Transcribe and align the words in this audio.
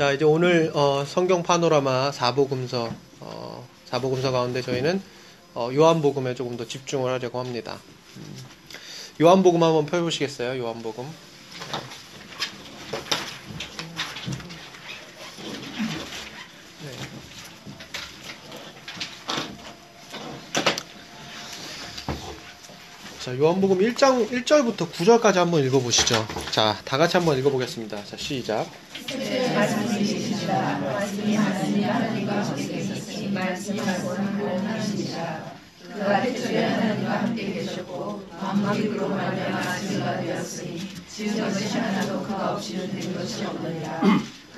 자, 0.00 0.12
이제 0.12 0.24
오늘 0.24 0.70
어, 0.72 1.04
성경 1.06 1.42
파노라마 1.42 2.10
사복음서 2.12 2.90
어, 3.20 3.68
사복음서 3.84 4.30
가운데 4.30 4.62
저희는 4.62 5.02
어, 5.52 5.68
요한복음에 5.74 6.34
조금 6.34 6.56
더 6.56 6.66
집중을 6.66 7.12
하려고 7.12 7.38
합니다. 7.38 7.78
음, 8.16 8.34
요한복음 9.20 9.62
한번 9.62 9.84
펴보시겠어요? 9.84 10.58
요한복음. 10.58 11.06
자, 23.20 23.36
요한복음 23.36 23.80
1장 23.80 24.30
1절부터 24.30 24.90
9절까지 24.90 25.34
한번 25.34 25.62
읽어 25.62 25.78
보시죠. 25.78 26.26
자, 26.50 26.74
다 26.86 26.96
같이 26.96 27.18
한번 27.18 27.38
읽어 27.38 27.50
보겠습니다. 27.50 28.02
자, 28.02 28.16
시작. 28.16 28.66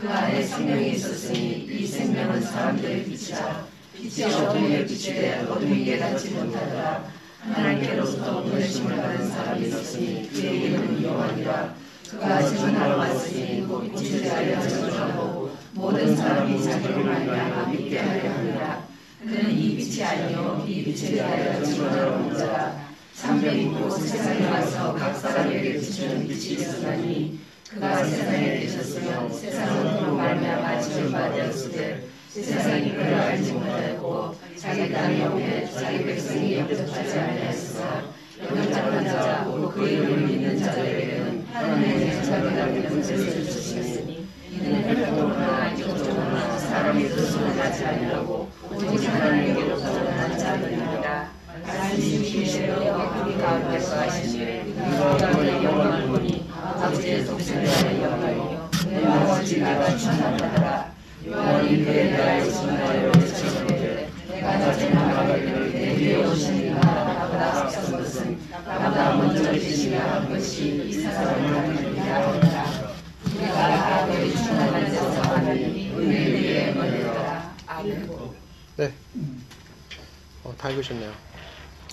그 0.01 0.09
안에 0.09 0.43
생명이 0.43 0.93
있었으니 0.93 1.67
이 1.69 1.85
생명은 1.85 2.41
사람들의 2.41 3.05
빛이라. 3.07 3.67
빛이 3.97 4.25
어둠에 4.25 4.87
비치되 4.87 5.41
어둠이 5.49 5.85
깨닫지 5.85 6.31
못하더라. 6.31 7.22
하나님께로부터 7.43 8.43
보내심을 8.45 8.97
받은 8.97 9.29
사람이 9.29 9.67
있었으니 9.67 10.31
그의 10.33 10.61
이름은 10.63 11.03
요한이라. 11.03 11.75
그가 12.11 12.43
증언하러 12.43 12.97
왔으니 12.99 13.67
곧 13.67 13.93
빛을 13.97 14.31
알려 14.31 14.61
하고 14.61 15.51
모든 15.73 16.15
사람이 16.17 16.63
자기를 16.63 17.05
말미암아 17.05 17.67
믿게 17.69 17.99
하려 17.99 18.31
하느라. 18.31 18.87
그는 19.19 19.51
이 19.51 19.77
빛이 19.77 20.05
아니요 20.05 20.65
이 20.69 20.85
빛에 20.85 21.15
대하여 21.15 21.63
증언하러 21.65 22.17
온 22.17 22.37
자라 22.37 22.77
참된 23.15 23.61
있고 23.61 23.91
세상에 23.91 24.49
와서 24.51 24.95
각 24.95 25.15
사람에게 25.15 25.79
비추는 25.79 26.27
빛이 26.27 26.55
있었나니 26.55 27.41
그가 27.69 28.05
세상에 28.05 28.61
계셨으며 28.61 29.29
세상은 29.29 30.01
그로 30.01 30.15
말미암아 30.17 30.81
지음받았으되 30.81 32.09
세상이 32.33 32.95
그를 32.95 33.15
알지 33.15 33.53
못하였고 33.53 34.35
자기 34.57 34.91
땅에 34.91 35.27
오게 35.27 35.67
자기 35.67 36.03
백성이 36.03 36.61
영접하지 36.61 37.19
아니하였으나 37.19 38.05
영접하는 38.43 39.05
자, 39.05 39.45
그 39.45 39.87
이름을 39.87 40.17
믿는 40.27 40.59
자들에게는 40.59 41.47
하나님의 41.53 42.25
자비라는 42.25 42.89
권세를 42.89 43.45
주시니 43.45 44.27
이는 44.51 44.89
혈통으로나 44.89 45.73
이쪽으로나 45.73 46.59
사람의 46.59 47.09
뜻으로 47.11 47.49
하지 47.49 47.85
아니하고 47.85 48.49
오직 48.77 49.09
하나님께로부터 49.09 50.03
난 50.03 50.39
자들이니라 50.39 51.31
말씀이 51.67 52.33
계시되어 52.33 53.25
우리 53.27 53.37
가운데 53.37 53.79
거하시니 53.79 54.73
우리가 54.73 55.31
그의 55.33 55.65
영광을 55.65 56.07
보니 56.09 56.42
다 80.63 80.71
읽으셨네요. 80.71 81.13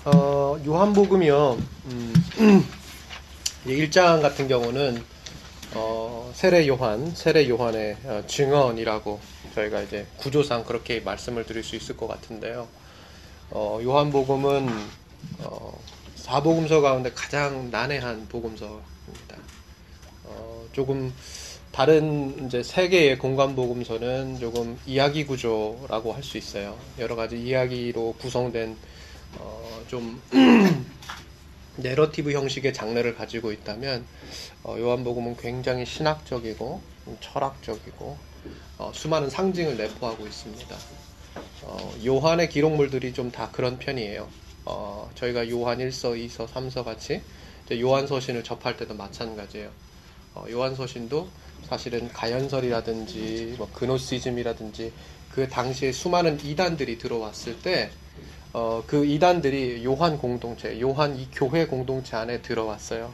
어, 0.05 0.61
요한복음이요. 0.63 1.57
음, 1.85 2.13
1장 3.65 4.21
같은 4.21 4.47
경우는 4.47 5.03
어, 5.73 6.31
세례 6.35 6.67
요한, 6.67 7.11
세례 7.15 7.49
요한의 7.49 7.97
어, 8.03 8.23
증언이라고 8.27 9.19
저희가 9.55 9.81
이제 9.81 10.05
구조상 10.17 10.63
그렇게 10.65 10.99
말씀을 10.99 11.47
드릴 11.47 11.63
수 11.63 11.75
있을 11.75 11.97
것 11.97 12.07
같은데요. 12.07 12.67
어, 13.49 13.79
요한복음은 13.81 14.69
어, 15.39 15.79
사복음서 16.13 16.81
가운데 16.81 17.11
가장 17.15 17.71
난해한 17.71 18.27
복음서입니다. 18.29 19.35
어, 20.25 20.65
조금 20.73 21.11
다른 21.71 22.45
이제 22.45 22.63
세 22.63 22.89
개의 22.89 23.17
공간 23.17 23.55
복음서는 23.55 24.39
조금 24.39 24.77
이야기 24.85 25.25
구조라고 25.25 26.13
할 26.13 26.23
수 26.23 26.37
있어요. 26.37 26.77
여러 26.97 27.15
가지 27.15 27.37
이야기로 27.41 28.15
구성된 28.19 28.75
어, 29.39 29.81
좀 29.87 30.21
내러티브 31.77 32.31
형식의 32.33 32.73
장르를 32.73 33.15
가지고 33.15 33.51
있다면 33.51 34.05
어, 34.63 34.75
요한복음은 34.77 35.37
굉장히 35.37 35.85
신학적이고 35.85 36.81
철학적이고 37.21 38.17
어, 38.79 38.91
수많은 38.93 39.29
상징을 39.29 39.77
내포하고 39.77 40.25
있습니다. 40.27 40.75
어, 41.63 41.93
요한의 42.05 42.49
기록물들이 42.49 43.13
좀 43.13 43.31
다 43.31 43.49
그런 43.51 43.77
편이에요. 43.79 44.27
어, 44.65 45.09
저희가 45.15 45.49
요한 45.49 45.77
1서, 45.79 46.15
2서, 46.17 46.47
3서 46.47 46.83
같이 46.83 47.21
요한 47.79 48.07
서신을 48.07 48.43
접할 48.43 48.75
때도 48.75 48.95
마찬가지예요. 48.95 49.69
어, 50.35 50.45
요한 50.49 50.75
서신도 50.75 51.29
사실은 51.67 52.09
가연설이라든지 52.09 53.55
뭐 53.57 53.69
그노시즘이라든지 53.73 54.93
그 55.33 55.47
당시에 55.47 55.91
수많은 55.91 56.39
이단들이 56.43 56.97
들어왔을 56.97 57.61
때 57.61 57.91
어, 58.51 58.83
그 58.87 59.05
이단들이 59.05 59.85
요한 59.85 60.17
공동체, 60.17 60.79
요한 60.81 61.15
이 61.17 61.27
교회 61.31 61.67
공동체 61.67 62.15
안에 62.15 62.41
들어왔어요. 62.41 63.13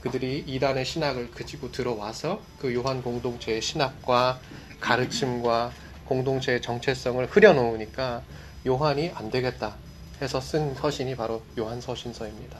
그들이 0.00 0.44
이단의 0.46 0.84
신학을 0.84 1.30
그지고 1.32 1.72
들어와서 1.72 2.40
그 2.60 2.74
요한 2.74 3.02
공동체의 3.02 3.62
신학과 3.62 4.38
가르침과 4.80 5.72
공동체의 6.04 6.62
정체성을 6.62 7.26
흐려놓으니까 7.26 8.22
요한이 8.66 9.12
안 9.14 9.30
되겠다 9.30 9.76
해서 10.20 10.40
쓴 10.40 10.74
서신이 10.74 11.16
바로 11.16 11.42
요한 11.58 11.80
서신서입니다. 11.80 12.58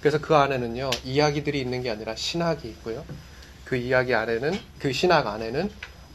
그래서 0.00 0.20
그 0.20 0.34
안에는요, 0.34 0.90
이야기들이 1.04 1.60
있는 1.60 1.82
게 1.82 1.90
아니라 1.90 2.14
신학이 2.14 2.68
있고요. 2.68 3.04
그 3.66 3.76
이야기 3.76 4.14
안에는, 4.14 4.58
그 4.78 4.92
신학 4.92 5.26
안에는, 5.26 5.70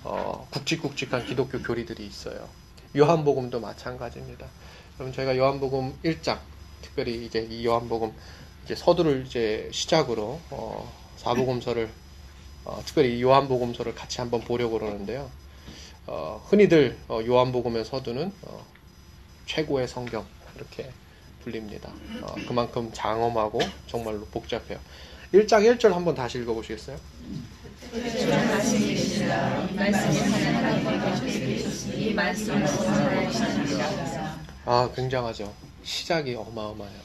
어, 0.05 0.47
굵직굵직한 0.51 1.25
기독교 1.25 1.61
교리들이 1.61 2.05
있어요. 2.07 2.47
요한복음도 2.95 3.59
마찬가지입니다. 3.59 4.47
그럼 4.97 5.11
저희가 5.11 5.35
요한복음 5.35 5.93
1장, 6.03 6.39
특별히 6.81 7.25
이제 7.25 7.45
이 7.51 7.65
요한복음 7.65 8.13
이제 8.63 8.73
서두를 8.73 9.25
이제 9.27 9.69
시작으로 9.73 10.39
어, 10.49 10.93
사복음서를 11.17 11.89
어, 12.63 12.81
특별히 12.85 13.21
요한복음서를 13.21 13.95
같이 13.95 14.21
한번 14.21 14.41
보려고 14.41 14.79
그러는데요. 14.79 15.29
어, 16.07 16.41
흔히들 16.47 16.97
어, 17.09 17.19
요한복음의 17.25 17.83
서두는 17.83 18.31
어, 18.43 18.65
최고의 19.45 19.89
성경 19.89 20.25
이렇게 20.55 20.89
불립니다. 21.43 21.91
어, 22.21 22.33
그만큼 22.47 22.91
장엄하고 22.93 23.59
정말로 23.87 24.25
복잡해요. 24.27 24.79
1장 25.33 25.63
1절 25.77 25.91
한번 25.91 26.13
다시 26.13 26.39
읽어보시겠어요? 26.39 26.97
아, 34.65 34.89
굉장하죠. 34.93 35.53
시작이 35.83 36.35
어마어마해요. 36.35 36.99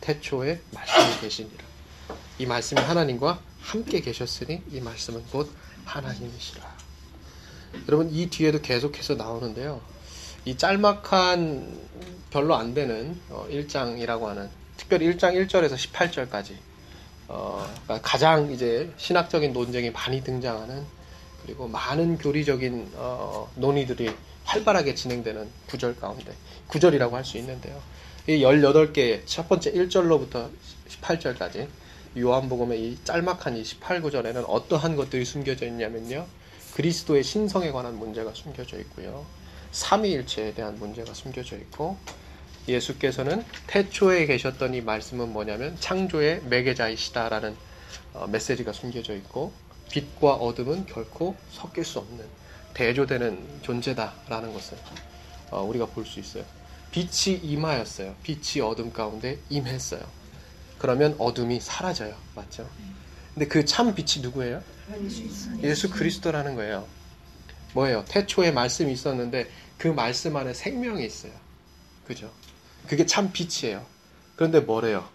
태초에 0.00 0.60
말씀이 0.72 1.20
계시니라. 1.20 1.64
이 2.38 2.46
말씀이 2.46 2.80
하나님과 2.80 3.40
함께 3.60 4.00
계셨으니 4.00 4.62
이 4.70 4.80
말씀은 4.80 5.24
곧 5.32 5.50
하나님이시라. 5.84 6.74
여러분 7.88 8.08
이 8.12 8.30
뒤에도 8.30 8.60
계속해서 8.60 9.16
나오는데요. 9.16 9.80
이 10.44 10.56
짤막한 10.56 11.76
별로 12.30 12.54
안 12.54 12.72
되는 12.74 13.18
1장이라고 13.30 14.22
어, 14.22 14.28
하는 14.28 14.48
특별히 14.76 15.06
1장 15.12 15.34
1절에서 15.34 15.74
18절까지 15.74 16.54
어, 17.28 17.66
그러니까 17.84 18.00
가장 18.08 18.50
이제 18.50 18.92
신학적인 18.96 19.52
논쟁이 19.52 19.90
많이 19.90 20.22
등장하는 20.22 20.84
그리고 21.42 21.68
많은 21.68 22.18
교리적인 22.18 22.92
어, 22.94 23.50
논의들이 23.56 24.14
활발하게 24.44 24.94
진행되는 24.94 25.48
구절 25.68 25.96
가운데 25.96 26.32
구절이라고 26.68 27.16
할 27.16 27.24
수 27.24 27.38
있는데요. 27.38 27.80
이 28.26 28.38
18개 28.38 29.20
첫 29.26 29.48
번째 29.48 29.72
1절로부터 29.72 30.50
18절까지 30.88 31.68
요한복음의 32.16 32.80
이 32.82 32.98
짤막한 33.04 33.56
이 33.56 33.62
18구절에는 33.62 34.44
어떠한 34.46 34.96
것들이 34.96 35.24
숨겨져 35.24 35.66
있냐면요. 35.66 36.26
그리스도의 36.74 37.22
신성에 37.22 37.70
관한 37.70 37.98
문제가 37.98 38.32
숨겨져 38.34 38.78
있고요. 38.78 39.26
삼위일체에 39.72 40.54
대한 40.54 40.78
문제가 40.78 41.12
숨겨져 41.12 41.56
있고 41.56 41.96
예수께서는 42.68 43.44
태초에 43.66 44.26
계셨던 44.26 44.74
이 44.74 44.80
말씀은 44.80 45.32
뭐냐면 45.32 45.76
창조의 45.80 46.42
매개자이시다라는 46.44 47.56
어, 48.14 48.26
메시지가 48.26 48.72
숨겨져 48.72 49.14
있고 49.16 49.52
빛과 49.90 50.34
어둠은 50.34 50.86
결코 50.86 51.36
섞일 51.50 51.84
수 51.84 51.98
없는 51.98 52.24
대조되는 52.74 53.60
존재다라는 53.62 54.52
것을 54.52 54.78
어, 55.50 55.62
우리가 55.62 55.86
볼 55.86 56.04
수 56.06 56.20
있어요. 56.20 56.44
빛이 56.90 57.38
임하였어요. 57.42 58.14
빛이 58.22 58.62
어둠 58.64 58.92
가운데 58.92 59.38
임했어요. 59.50 60.00
그러면 60.78 61.14
어둠이 61.18 61.60
사라져요. 61.60 62.16
맞죠? 62.34 62.68
근데 63.34 63.48
그 63.48 63.64
참 63.64 63.94
빛이 63.94 64.22
누구예요? 64.22 64.62
예수 65.62 65.90
그리스도라는 65.90 66.54
거예요. 66.54 66.86
뭐예요? 67.74 68.04
태초에 68.08 68.52
말씀이 68.52 68.92
있었는데 68.92 69.50
그 69.76 69.88
말씀 69.88 70.36
안에 70.36 70.54
생명이 70.54 71.04
있어요. 71.04 71.32
그죠? 72.06 72.30
그게 72.86 73.06
참 73.06 73.32
빛이에요. 73.32 73.84
그런데 74.36 74.60
뭐래요? 74.60 75.08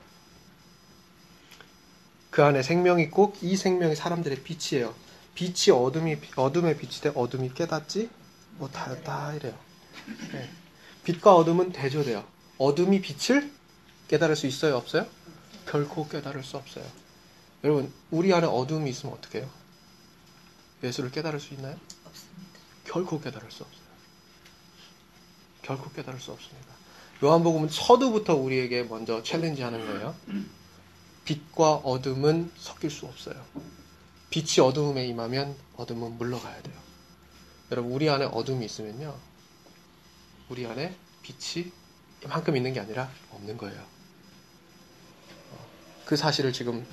그 2.30 2.44
안에 2.44 2.62
생명이 2.64 3.04
있고 3.04 3.34
이 3.42 3.56
생명이 3.56 3.96
사람들의 3.96 4.44
빛이에요. 4.44 4.94
빛이 5.36 5.76
어둠이 5.76 6.18
어둠의 6.36 6.78
빛이 6.78 7.02
돼 7.02 7.12
어둠이 7.16 7.54
깨닫지 7.54 8.10
못하였다 8.58 9.34
이래요. 9.36 9.58
네. 10.34 10.50
빛과 11.04 11.36
어둠은 11.36 11.72
대조돼요. 11.72 12.26
어둠이 12.58 13.02
빛을 13.02 13.52
깨달을 14.10 14.36
수 14.36 14.48
있어요, 14.48 14.76
없어요? 14.76 15.08
결코 15.66 16.08
깨달을 16.08 16.44
수 16.44 16.58
없어요. 16.58 16.86
여러분, 17.64 17.92
우리 18.12 18.34
안에 18.34 18.48
어둠이 18.48 18.90
있으면 18.90 19.16
어떻게 19.16 19.40
해요? 19.40 19.50
예수를 20.84 21.12
깨달을 21.12 21.40
수 21.40 21.54
있나요? 21.54 21.78
없습니다. 22.06 22.60
결코 22.86 23.22
깨달을 23.22 23.52
수 23.52 23.64
없어요. 23.64 23.90
결코 25.62 25.92
깨달을 25.92 26.20
수 26.20 26.32
없습니다. 26.32 26.79
요한복음은 27.24 27.70
서두부터 27.70 28.36
우리에게 28.36 28.84
먼저 28.84 29.22
challenge 29.24 29.62
하는 29.62 29.86
거예요. 29.86 30.16
빛과 31.26 31.76
어둠은 31.76 32.52
섞일 32.58 32.90
수 32.90 33.06
없어요. 33.06 33.36
빛이 34.30 34.66
어둠에 34.66 35.06
임하면 35.08 35.56
어둠은 35.76 36.18
물러가야 36.18 36.62
돼요. 36.62 36.76
여러분, 37.72 37.92
우리 37.92 38.10
안에 38.10 38.26
어둠이 38.26 38.66
있으면요. 38.66 39.16
우리 40.50 40.66
안에 40.66 40.96
빛이 41.22 41.72
이만큼 42.24 42.56
있는 42.56 42.74
게 42.74 42.80
아니라 42.80 43.10
없는 43.32 43.58
거예요. 43.58 43.80
어, 45.52 45.68
그 46.06 46.16
사실을 46.16 46.54
지금 46.54 46.86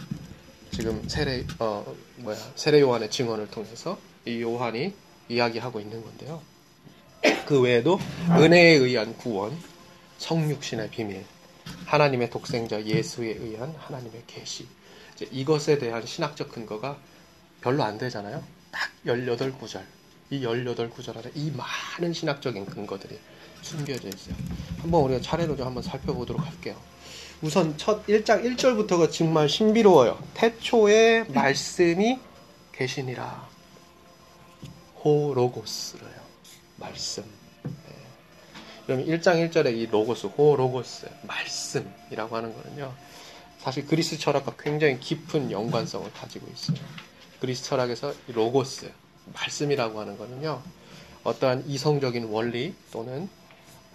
지금 0.70 1.08
세례 1.08 1.46
어 1.58 1.94
뭐야 2.16 2.36
세례 2.54 2.80
요한의 2.80 3.10
증언을 3.10 3.50
통해서 3.50 3.98
이 4.26 4.42
요한이 4.42 4.92
이야기하고 5.28 5.80
있는 5.80 6.02
건데요. 6.02 6.42
그 7.46 7.60
외에도 7.60 7.98
은혜에 8.30 8.74
의한 8.74 9.16
구원, 9.16 9.56
성육신의 10.18 10.90
비밀, 10.90 11.24
하나님의 11.86 12.30
독생자 12.30 12.82
예수에 12.84 13.32
의한 13.32 13.74
하나님의 13.78 14.22
계시. 14.26 14.66
이것에 15.30 15.78
대한 15.78 16.04
신학적 16.04 16.50
근거가 16.50 16.98
별로 17.60 17.82
안 17.82 17.98
되잖아요. 17.98 18.42
딱 18.70 18.90
18구절. 19.06 19.82
이 20.30 20.40
18구절 20.40 21.16
안에 21.16 21.30
이 21.34 21.52
많은 21.52 22.12
신학적인 22.12 22.66
근거들이 22.66 23.18
숨겨져 23.62 24.08
있어요. 24.08 24.34
한번 24.80 25.02
우리가 25.02 25.20
차례로 25.20 25.56
좀 25.56 25.66
한번 25.66 25.82
살펴보도록 25.82 26.44
할게요. 26.44 26.76
우선 27.42 27.76
첫 27.76 28.06
1장 28.06 28.44
1절부터가 28.44 29.12
정말 29.12 29.48
신비로워요. 29.48 30.18
태초에 30.34 31.24
말씀이 31.28 32.18
계시니라. 32.72 33.48
호로고스래요. 35.04 36.20
말씀. 36.76 37.35
네. 38.86 38.94
그럼 38.94 39.04
1장 39.04 39.50
1절에 39.50 39.76
이 39.76 39.86
로고스, 39.86 40.28
호 40.28 40.54
로고스, 40.56 41.08
말씀이라고 41.22 42.36
하는 42.36 42.54
거는요. 42.54 42.94
사실 43.58 43.84
그리스 43.86 44.16
철학과 44.16 44.54
굉장히 44.56 45.00
깊은 45.00 45.50
연관성을 45.50 46.12
가지고 46.12 46.46
있어요. 46.52 46.78
그리스 47.40 47.64
철학에서 47.64 48.14
로고스, 48.28 48.92
말씀이라고 49.34 50.00
하는 50.00 50.16
거는요. 50.16 50.62
어떠한 51.24 51.64
이성적인 51.66 52.26
원리 52.26 52.74
또는 52.92 53.28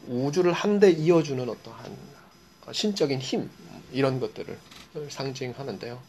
우주를 0.08 0.52
한데 0.52 0.92
이어주는 0.92 1.48
어떠한 1.48 1.98
신적인 2.74 3.20
힘 3.20 3.50
이런 3.94 4.20
것들을 4.20 4.58
상징하는데요. 5.10 6.00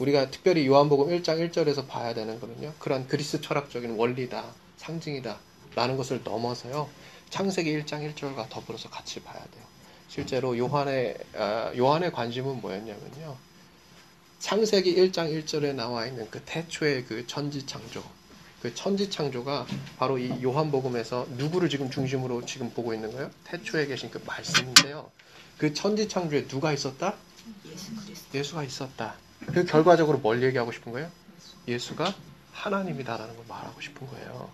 우리가 0.00 0.30
특별히 0.30 0.66
요한복음 0.66 1.16
1장 1.16 1.48
1절에서 1.48 1.86
봐야 1.86 2.12
되는 2.12 2.40
거는요. 2.40 2.72
그런 2.80 3.06
그리스 3.06 3.40
철학적인 3.40 3.92
원리다, 3.92 4.44
상징이다 4.78 5.38
라는 5.76 5.96
것을 5.96 6.22
넘어서요. 6.24 6.88
창세기 7.30 7.72
1장 7.80 8.14
1절과 8.14 8.48
더불어서 8.48 8.88
같이 8.88 9.20
봐야 9.20 9.38
돼요. 9.38 9.64
실제로 10.08 10.56
요한의 10.56 11.16
아, 11.34 11.72
요한의 11.76 12.12
관심은 12.12 12.60
뭐였냐면요. 12.60 13.36
창세기 14.38 14.94
1장 14.96 15.44
1절에 15.44 15.74
나와 15.74 16.06
있는 16.06 16.28
그 16.30 16.40
태초의 16.44 17.06
그 17.06 17.26
천지 17.26 17.66
창조 17.66 18.02
그 18.62 18.74
천지 18.74 19.10
창조가 19.10 19.66
바로 19.98 20.18
이 20.18 20.42
요한복음에서 20.42 21.26
누구를 21.30 21.68
지금 21.68 21.90
중심으로 21.90 22.46
지금 22.46 22.70
보고 22.70 22.94
있는 22.94 23.12
거예요? 23.12 23.30
태초에 23.44 23.86
계신 23.86 24.10
그 24.10 24.22
말씀인데요. 24.26 25.10
그 25.58 25.72
천지 25.74 26.08
창조에 26.08 26.46
누가 26.46 26.72
있었다? 26.72 27.14
예수 28.34 28.54
가 28.54 28.62
있었다. 28.64 29.14
그 29.46 29.64
결과적으로 29.64 30.18
뭘 30.18 30.42
얘기하고 30.42 30.72
싶은 30.72 30.92
거예요? 30.92 31.10
예수가 31.68 32.14
하나님이다라는 32.52 33.36
걸 33.36 33.44
말하고 33.48 33.80
싶은 33.80 34.06
거예요. 34.06 34.50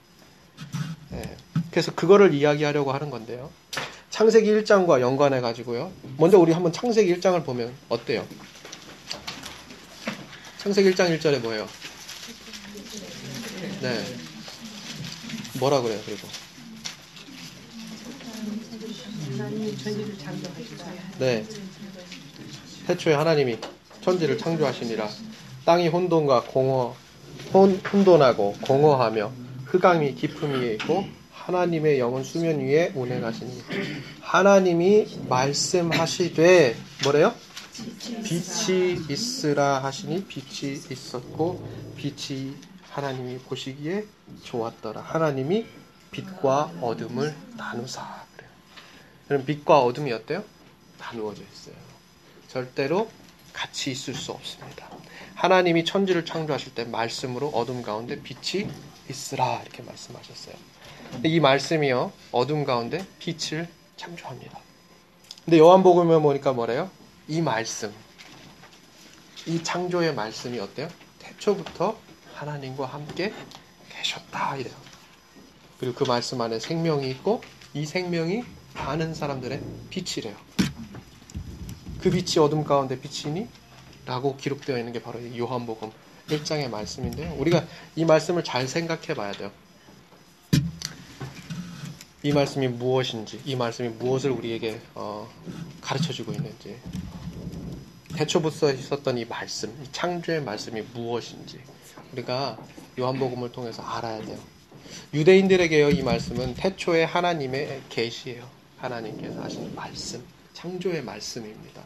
네. 1.11 1.37
그래서 1.71 1.95
그거를 1.95 2.35
이야기하려고 2.35 2.93
하는 2.93 3.11
건데요. 3.11 3.51
창세기 4.11 4.51
1장과 4.51 5.01
연관해 5.01 5.41
가지고요. 5.41 5.91
먼저 6.19 6.39
우리 6.39 6.53
한번 6.53 6.73
창세기 6.73 7.17
1장을 7.17 7.45
보면 7.45 7.73
어때요? 7.89 8.27
창세기 10.59 10.93
1장 10.93 11.19
1절에 11.19 11.41
뭐예요? 11.41 11.67
네. 13.81 14.05
뭐라 15.59 15.81
그래요, 15.81 15.99
그리고? 16.05 16.29
네. 21.19 21.45
태초에 22.87 23.15
하나님이 23.15 23.59
천지를 24.03 24.39
창조하시니라. 24.39 25.09
땅이 25.65 25.89
혼돈과 25.89 26.43
공허, 26.45 26.95
혼, 27.53 27.81
혼돈하고 27.93 28.57
공허하며 28.63 29.33
흑암이 29.73 30.17
깊음 30.17 30.53
위에 30.53 30.75
있고 30.75 31.07
하나님의 31.33 31.99
영은 31.99 32.25
수면 32.25 32.61
위에 32.61 32.93
운행하시니 32.95 33.63
하나님이 34.21 35.21
말씀하시되 35.31 36.77
뭐래요? 37.05 37.35
빛이 38.23 38.99
있으라 39.09 39.83
하시니 39.83 40.27
빛이 40.27 40.75
있었고 40.91 41.67
빛이 41.97 42.55
하나님이 42.91 43.39
보시기에 43.39 44.05
좋았더라. 44.43 45.01
하나님이 45.01 45.65
빛과 46.11 46.73
어둠을 46.83 47.35
나누사. 47.57 48.03
그래요. 48.37 48.51
그럼 49.27 49.45
빛과 49.47 49.81
어둠이 49.81 50.13
어때요? 50.13 50.45
나누어져 50.99 51.43
있어요. 51.51 51.75
절대로 52.49 53.11
같이 53.53 53.91
있을 53.91 54.15
수 54.15 54.33
없습니다. 54.33 54.89
하나님이 55.35 55.85
천지를 55.85 56.25
창조하실 56.25 56.75
때 56.75 56.85
말씀으로 56.85 57.49
어둠 57.49 57.83
가운데 57.83 58.21
빛이 58.23 58.69
있으라 59.09 59.61
이렇게 59.63 59.83
말씀하셨어요. 59.83 60.55
이 61.25 61.41
말씀이요 61.41 62.13
어둠 62.31 62.65
가운데 62.65 63.05
빛을 63.19 63.69
창조합니다. 63.97 64.59
근데 65.45 65.59
요한복음에 65.59 66.21
보니까 66.21 66.53
뭐래요? 66.53 66.91
이 67.29 67.41
말씀, 67.41 67.93
이 69.47 69.63
창조의 69.63 70.15
말씀이 70.15 70.59
어때요? 70.59 70.89
태초부터 71.19 71.97
하나님과 72.35 72.87
함께 72.87 73.33
계셨다 73.91 74.57
이래요. 74.57 74.75
그리고 75.79 75.97
그 75.97 76.05
말씀 76.05 76.41
안에 76.41 76.61
생명이 76.61 77.11
있고 77.11 77.43
이 77.75 77.85
생명이 77.85 78.45
많은 78.75 79.15
사람들의 79.15 79.61
빛이래요. 79.91 80.37
그 82.03 82.11
빛이 82.11 82.45
어둠 82.45 82.65
가운데 82.65 82.99
비치니? 82.99 83.47
라고 84.07 84.37
기록되어 84.37 84.77
있는 84.77 84.93
게 84.93 85.01
바로 85.01 85.21
요한복음 85.39 85.93
1장의 86.29 86.69
말씀인데요. 86.69 87.33
우리가 87.39 87.65
이 87.95 88.05
말씀을 88.05 88.43
잘 88.43 88.67
생각해 88.67 89.15
봐야 89.15 89.31
돼요. 89.31 89.53
이 92.25 92.33
말씀이 92.33 92.67
무엇인지, 92.67 93.41
이 93.45 93.55
말씀이 93.55 93.89
무엇을 93.89 94.33
우리에게 94.33 94.81
어, 94.97 95.29
가르쳐 95.81 96.13
주고 96.13 96.33
있는지, 96.33 96.77
태초부터 98.17 98.73
있었던 98.73 99.19
이 99.19 99.25
말씀, 99.25 99.71
이 99.85 99.93
창조의 99.93 100.43
말씀이 100.43 100.83
무엇인지, 100.95 101.61
우리가 102.13 102.59
요한복음을 102.99 103.53
통해서 103.53 103.83
알아야 103.83 104.25
돼요. 104.25 104.39
유대인들에게요 105.15 105.91
이 105.91 106.03
말씀은 106.03 106.55
태초에 106.55 107.05
하나님의 107.05 107.83
계시예요. 107.89 108.49
하나님께서 108.79 109.41
하시는 109.41 109.73
말씀, 109.75 110.25
창조의 110.63 111.03
말씀입니다. 111.03 111.83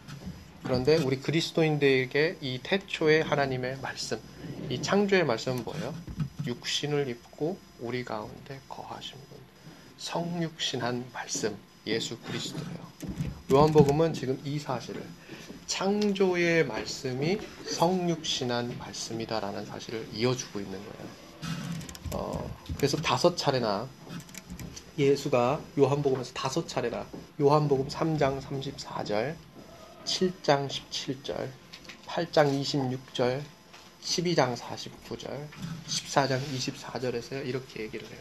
그런데 0.62 0.97
우리 0.97 1.18
그리스도인들에게 1.18 2.37
이 2.42 2.61
태초의 2.62 3.23
하나님의 3.23 3.78
말씀, 3.80 4.21
이 4.68 4.83
창조의 4.83 5.25
말씀은 5.25 5.64
뭐예요? 5.64 5.95
육신을 6.47 7.09
입고 7.09 7.56
우리 7.80 8.04
가운데 8.04 8.61
거하신 8.68 9.12
분, 9.12 9.38
성육신한 9.97 11.06
말씀, 11.14 11.56
예수 11.87 12.18
그리스도예요. 12.18 12.92
요한복음은 13.50 14.12
지금 14.12 14.38
이 14.45 14.59
사실을 14.59 15.02
창조의 15.66 16.66
말씀이 16.66 17.38
성육신한 17.71 18.76
말씀이다라는 18.76 19.64
사실을 19.64 20.06
이어주고 20.12 20.61
있는 20.61 20.78
거예요. 20.78 21.09
어, 22.12 22.54
그래서 22.76 22.99
다섯 22.99 23.37
차례나 23.37 23.88
예수가 24.98 25.60
요한복음에서 25.78 26.32
다섯 26.32 26.66
차례나 26.66 27.06
요한복음 27.40 27.88
3장 27.88 28.40
34절, 28.40 29.36
7장 30.06 30.68
17절, 30.68 31.50
8장 32.06 32.60
26절, 32.62 33.42
12장 34.02 34.56
49절, 34.56 35.48
14장 35.86 36.40
24절에서 36.40 37.46
이렇게 37.46 37.82
얘기를 37.82 38.08
해요. 38.08 38.20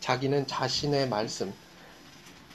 자기는 0.00 0.46
자신의 0.46 1.08
말씀, 1.08 1.54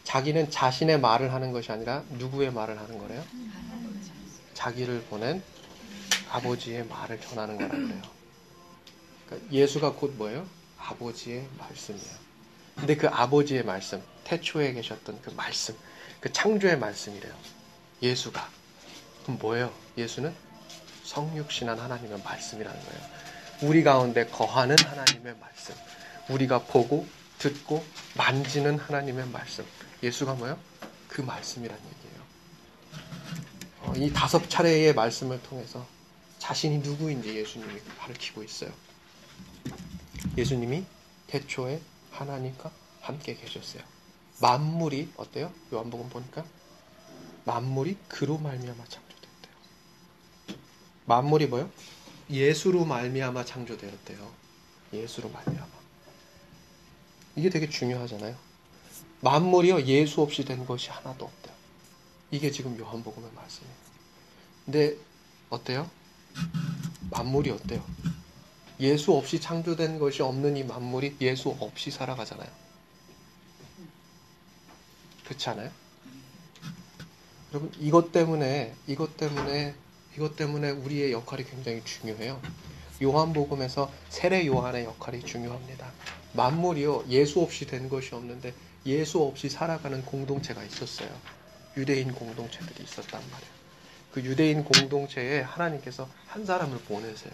자기는 0.04 0.52
자신의 0.52 1.00
말을 1.00 1.34
하는 1.34 1.52
것이 1.52 1.72
아니라 1.72 2.04
누구의 2.12 2.52
말을 2.52 2.78
하는 2.80 2.98
거래요? 3.00 3.24
자기를 4.54 5.04
보낸 5.10 5.42
아버지의 6.30 6.86
말을 6.88 7.20
전하는 7.22 7.58
거라 7.58 7.70
그래요. 7.70 8.04
그러니까 9.26 9.52
예수가 9.52 9.94
곧 9.94 10.14
뭐예요? 10.18 10.48
아버지의 10.78 11.48
말씀이에요. 11.58 12.27
근데 12.78 12.96
그 12.96 13.08
아버지의 13.08 13.64
말씀, 13.64 14.02
태초에 14.24 14.74
계셨던 14.74 15.22
그 15.22 15.32
말씀, 15.32 15.76
그 16.20 16.32
창조의 16.32 16.78
말씀이래요. 16.78 17.34
예수가. 18.02 18.50
그럼 19.24 19.40
뭐예요? 19.40 19.74
예수는 19.98 20.34
성육신한 21.04 21.80
하나님의 21.80 22.22
말씀이라는 22.24 22.80
거예요. 22.80 23.02
우리 23.64 23.84
가운데 23.84 24.28
거하는 24.28 24.76
하나님의 24.78 25.36
말씀. 25.40 25.74
우리가 26.30 26.64
보고 26.64 27.08
듣고 27.40 27.84
만지는 28.16 28.78
하나님의 28.78 29.28
말씀. 29.30 29.66
예수가 30.04 30.36
뭐예요? 30.36 30.60
그 31.08 31.22
말씀이란 31.22 31.78
얘기예요. 31.78 32.24
어, 33.82 33.94
이 33.96 34.12
다섯 34.14 34.48
차례의 34.50 34.94
말씀을 34.94 35.42
통해서 35.44 35.86
자신이 36.38 36.80
누구인지 36.80 37.36
예수님이 37.36 37.82
가르치고 38.00 38.44
있어요. 38.44 38.72
예수님이 40.38 40.86
태초에 41.28 41.80
하나님과 42.18 42.72
함께 43.02 43.36
계셨어요. 43.36 43.84
만물이 44.42 45.14
어때요? 45.18 45.52
요한복음 45.74 46.10
보니까 46.10 46.46
만물이 47.46 47.98
그로 48.08 48.38
말미암아 48.38 48.84
창조됐대요. 48.86 49.54
만물이 51.06 51.48
뭐요? 51.48 51.70
예수로 52.30 52.86
말미암아 52.86 53.46
창조되었대요. 53.46 54.32
예수로 54.94 55.30
말미암아. 55.30 55.70
이게 57.36 57.50
되게 57.50 57.70
중요하잖아요. 57.70 58.36
만물이요 59.22 59.84
예수 59.84 60.22
없이 60.22 60.44
된 60.44 60.66
것이 60.66 60.90
하나도 60.90 61.26
없대요. 61.26 61.56
이게 62.32 62.52
지금 62.52 62.78
요한복음의 62.78 63.32
말씀이에요. 63.34 63.76
근데 64.66 64.98
어때요? 65.50 65.90
만물이 67.12 67.52
어때요? 67.52 67.84
예수 68.80 69.14
없이 69.14 69.40
창조된 69.40 70.00
것이 70.00 70.22
없는 70.22 70.56
이 70.58 70.64
만물이 70.64 71.18
예수 71.22 71.50
없이 71.60 71.90
살아가잖아요. 71.90 72.50
그렇지 75.26 75.50
않아요? 75.50 75.72
여러분 77.52 77.72
이것 77.80 78.12
때문에 78.12 78.74
이것 78.88 79.18
때문에 79.18 79.74
이것 80.16 80.36
때문에 80.36 80.72
우리의 80.72 81.12
역할이 81.12 81.44
굉장히 81.46 81.84
중요해요. 81.84 82.42
요한복음에서 83.02 83.92
세례 84.10 84.46
요한의 84.48 84.86
역할이 84.86 85.24
중요합니다. 85.24 85.92
만물이요 86.34 87.06
예수 87.10 87.42
없이 87.42 87.66
된 87.66 87.90
것이 87.90 88.14
없는데 88.16 88.54
예수 88.86 89.22
없이 89.22 89.50
살아가는 89.50 90.04
공동체가 90.06 90.64
있었어요. 90.64 91.10
유대인 91.76 92.12
공동체들이 92.14 92.84
있었단 92.84 93.22
말이에요. 93.22 93.58
그 94.12 94.24
유대인 94.24 94.64
공동체에 94.64 95.42
하나님께서 95.42 96.10
한 96.28 96.46
사람을 96.46 96.80
보내세요. 96.80 97.34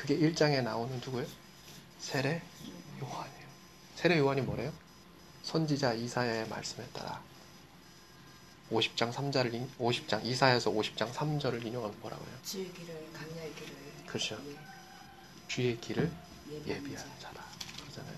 그게 0.00 0.16
1장에 0.18 0.62
나오는 0.62 0.96
누구예요? 1.04 1.26
세례 1.98 2.40
요한이에요. 3.02 3.46
세례 3.96 4.18
요한이 4.18 4.40
뭐래요? 4.40 4.72
선지자 5.42 5.92
이사야의 5.92 6.48
말씀에 6.48 6.86
따라 6.94 7.22
50장 8.70 9.12
3절을 9.12 9.68
50장 9.78 10.24
이사야에서 10.24 10.70
50장 10.70 11.12
3절을 11.12 11.66
인용하면 11.66 12.00
뭐라고 12.00 12.24
해요? 12.24 12.34
주의 12.42 12.72
길을 12.72 13.12
강야의 13.12 13.54
길을 13.54 13.76
그렇죠. 14.06 14.38
주의 15.48 15.78
길을 15.78 16.10
예비한 16.66 17.06
자라 17.20 17.44
그러잖아요. 17.82 18.16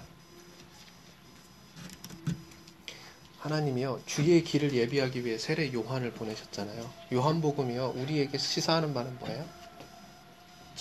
하나님이요 3.41 4.03
주의 4.07 4.45
길을 4.45 4.73
예비하기 4.73 5.25
위해 5.25 5.37
세례 5.37 5.73
요한을 5.73 6.13
보내셨잖아요. 6.13 6.89
요한복음이요 7.13 7.95
우리에게 7.97 8.39
시사하는 8.39 8.95
바는 8.95 9.19
뭐예요? 9.19 9.62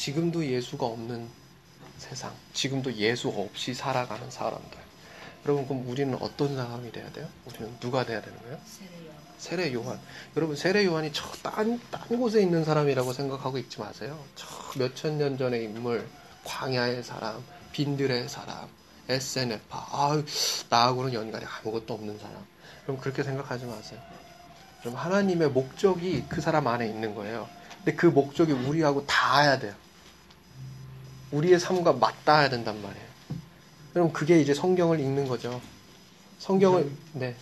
지금도 0.06 0.44
예수가 0.44 0.84
없는 0.84 1.28
세상, 2.00 2.34
지금도 2.54 2.92
예수 2.96 3.28
없이 3.30 3.76
살아가는 3.76 4.32
사람들. 4.32 4.80
여러분 5.46 5.68
그럼 5.68 5.88
우리는 5.88 6.18
어떤 6.20 6.56
사람이 6.56 6.92
돼야 6.92 7.08
돼요? 7.12 7.28
우리는 7.46 7.80
누가 7.80 8.04
돼야 8.04 8.20
되는 8.20 8.36
거예요? 8.40 8.58
세례 9.38 9.72
요한. 9.76 10.00
여러분 10.36 10.56
세례 10.56 10.86
요한이 10.86 11.14
저 11.14 11.30
딴 11.44 11.80
딴 11.92 12.18
곳에 12.18 12.42
있는 12.42 12.66
사람이라고 12.66 13.14
생각하고 13.14 13.60
있지 13.60 13.80
마세요. 13.80 14.18
저 14.34 14.48
몇천 14.80 15.20
년 15.20 15.38
전의 15.38 15.66
인물, 15.66 16.08
광야의 16.46 17.04
사람, 17.04 17.44
빈들의 17.72 18.28
사람, 18.28 18.68
에세네파. 19.08 19.78
아, 19.92 20.24
나하고는 20.72 21.14
연관이 21.14 21.46
아무것도 21.46 21.94
없는 21.94 22.18
사람. 22.18 22.44
그럼 22.86 23.00
그렇게 23.00 23.22
생각하지 23.22 23.66
마세요. 23.66 24.00
그럼 24.80 24.96
하나님의 24.96 25.50
목적이 25.50 26.26
그 26.28 26.42
사람 26.42 26.66
안에 26.66 26.88
있는 26.88 27.14
거예요. 27.14 27.48
근데 27.78 27.94
그 27.94 28.08
목적이 28.08 28.54
우리하고 28.54 29.06
닿아야 29.06 29.60
돼요. 29.60 29.76
우리의 31.32 31.60
삶과 31.60 31.94
맞닿아야 31.94 32.50
된단 32.50 32.82
말이에요. 32.82 33.08
그럼 33.94 34.14
그게 34.14 34.40
이제 34.42 34.54
성경을 34.54 35.00
읽는 35.00 35.28
거죠. 35.28 35.62
성경을 36.40 36.92
네. 37.14 37.36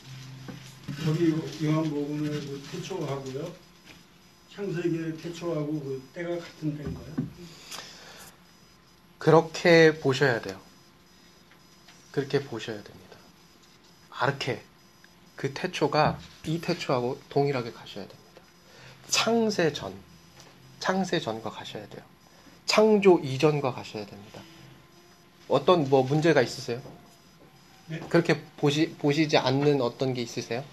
저기 1.05 1.31
요한복음의 1.63 2.29
그 2.29 2.63
태초하고요. 2.71 3.53
창세기의 4.53 5.17
태초하고 5.17 5.79
그 5.79 6.03
때가 6.13 6.37
같은 6.37 6.77
때인가요? 6.77 7.15
그렇게 9.17 9.99
보셔야 9.99 10.41
돼요. 10.41 10.59
그렇게 12.11 12.43
보셔야 12.43 12.81
됩니다. 12.83 13.17
아르케 14.09 14.61
그 15.35 15.53
태초가 15.53 16.19
이 16.45 16.59
태초하고 16.59 17.19
동일하게 17.29 17.71
가셔야 17.71 18.07
됩니다. 18.07 18.41
창세 19.07 19.71
전 19.71 19.93
창세 20.79 21.19
전과 21.19 21.49
가셔야 21.49 21.87
돼요. 21.87 22.03
창조 22.69 23.17
이전과 23.17 23.73
가셔야 23.73 24.05
됩니다. 24.05 24.41
어떤 25.47 25.89
뭐 25.89 26.03
문제가 26.03 26.43
있으세요? 26.43 26.79
네? 27.87 27.99
그렇게 28.07 28.39
보시 28.57 28.91
보시지 28.99 29.37
않는 29.37 29.81
어떤 29.81 30.13
게 30.13 30.21
있으세요? 30.21 30.63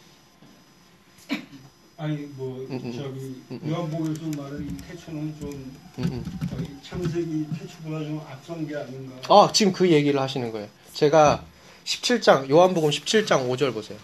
아니 1.96 2.16
뭐 2.36 2.66
음, 2.68 2.80
음. 2.84 2.92
저기 2.92 3.20
음, 3.50 3.60
음. 3.62 3.70
요한복음에서 3.70 4.42
말하는 4.42 4.68
이 4.68 4.76
태초는 4.76 5.40
좀 5.40 5.50
음, 5.98 6.04
음. 6.04 6.80
창세기 6.84 7.46
태초보다 7.58 8.00
좀 8.00 8.20
앞선 8.30 8.68
게 8.68 8.76
아닌가. 8.76 9.16
아, 9.30 9.50
지금 9.50 9.72
그 9.72 9.90
얘기를 9.90 10.20
하시는 10.20 10.52
거예요. 10.52 10.68
제가 10.92 11.42
17장, 11.86 12.50
요한복음 12.50 12.90
17장 12.90 13.48
5절 13.48 13.72
보세요. 13.72 13.98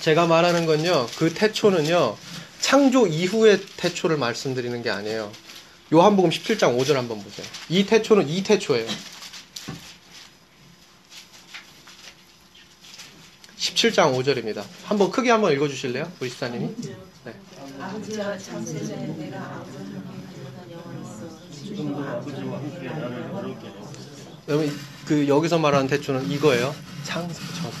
제가 0.00 0.26
말하는 0.26 0.66
건요, 0.66 1.06
그 1.16 1.32
태초는요, 1.32 2.16
창조 2.60 3.06
이후의 3.06 3.60
태초를 3.76 4.16
말씀드리는 4.16 4.82
게 4.82 4.90
아니에요. 4.90 5.30
요한복음 5.92 6.30
17장 6.30 6.78
5절 6.78 6.94
한번 6.94 7.22
보세요. 7.22 7.46
이 7.70 7.86
태초는 7.86 8.28
이 8.28 8.42
태초예요. 8.42 8.86
17장 13.56 14.14
5절입니다. 14.14 14.64
한번 14.84 15.10
크게 15.10 15.30
한번 15.30 15.52
읽어 15.52 15.66
주실래요? 15.68 16.10
우리 16.20 16.28
시사님이? 16.28 16.74
네. 17.24 17.34
여러분, 24.48 24.78
그, 25.06 25.28
여기서 25.28 25.58
말하는 25.58 25.86
태초는 25.88 26.30
이거예요. 26.30 26.74
창세전. 27.04 27.72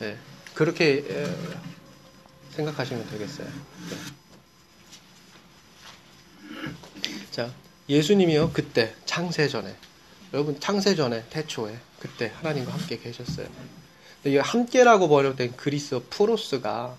네. 0.00 0.16
그렇게, 0.54 1.04
에, 1.08 1.36
생각하시면 2.56 3.08
되겠어요. 3.10 3.46
네. 3.46 4.19
자, 7.30 7.52
예수님이요, 7.88 8.50
그때, 8.52 8.92
창세 9.04 9.48
전에. 9.48 9.72
여러분, 10.32 10.58
창세 10.58 10.96
전에, 10.96 11.24
태초에, 11.30 11.76
그때 12.00 12.32
하나님과 12.34 12.72
함께 12.72 12.98
계셨어요. 12.98 13.46
근데 13.46 14.30
이게 14.30 14.38
함께라고 14.40 15.08
번역된 15.08 15.56
그리스어 15.56 16.02
프로스가 16.10 16.96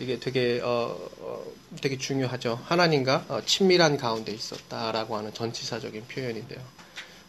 이게 0.00 0.18
되게, 0.18 0.60
어, 0.62 0.96
어, 1.18 1.44
되게 1.80 1.98
중요하죠. 1.98 2.60
하나님과 2.64 3.26
어, 3.28 3.42
친밀한 3.44 3.96
가운데 3.96 4.32
있었다라고 4.32 5.16
하는 5.16 5.32
전치사적인 5.32 6.06
표현인데요. 6.08 6.60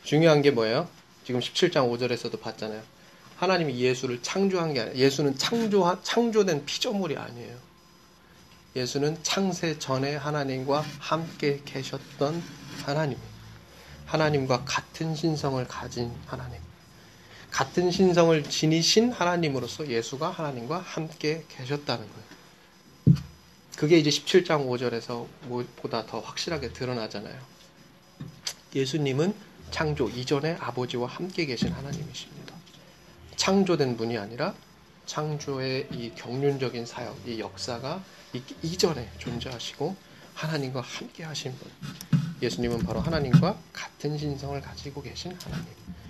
중요한 0.03 0.41
게 0.41 0.50
뭐예요? 0.50 0.88
지금 1.25 1.39
17장 1.39 1.91
5절에서도 1.91 2.39
봤잖아요. 2.41 2.81
하나님이 3.36 3.79
예수를 3.79 4.21
창조한 4.24 4.74
게 4.74 4.81
아니에요. 4.81 4.98
예수는 4.98 5.38
창조, 5.38 6.01
창조된 6.01 6.65
피조물이 6.65 7.17
아니에요. 7.17 7.70
예수는 8.75 9.21
창세 9.21 9.79
전에 9.79 10.15
하나님과 10.15 10.85
함께 10.99 11.61
계셨던 11.65 12.41
하나님. 12.85 13.17
하나님과 14.05 14.63
같은 14.63 15.13
신성을 15.13 15.65
가진 15.67 16.11
하나님. 16.25 16.59
같은 17.49 17.91
신성을 17.91 18.43
지니신 18.43 19.11
하나님으로서 19.11 19.87
예수가 19.87 20.29
하나님과 20.29 20.79
함께 20.79 21.43
계셨다는 21.49 22.07
거예요. 22.07 23.21
그게 23.75 23.97
이제 23.97 24.09
17장 24.09 24.67
5절에서 24.67 25.27
보다 25.75 26.05
더 26.05 26.19
확실하게 26.21 26.71
드러나잖아요. 26.71 27.37
예수님은 28.73 29.33
창조 29.71 30.07
이전에 30.07 30.55
아버지와 30.59 31.07
함께 31.07 31.45
계신 31.45 31.71
하나님이십니다. 31.71 32.55
창조된 33.35 33.97
분이 33.97 34.17
아니라 34.17 34.53
창조의 35.05 35.87
이 35.91 36.11
경륜적인 36.15 36.85
사역, 36.85 37.17
이 37.25 37.39
역사가 37.39 38.01
이전에 38.63 39.09
존재하시고 39.17 39.95
하나님과 40.33 40.81
함께 40.81 41.23
하신 41.23 41.55
분. 41.55 41.71
예수님은 42.41 42.79
바로 42.79 43.00
하나님과 43.00 43.57
같은 43.71 44.17
신성을 44.17 44.59
가지고 44.61 45.01
계신 45.01 45.38
하나님. 45.43 45.65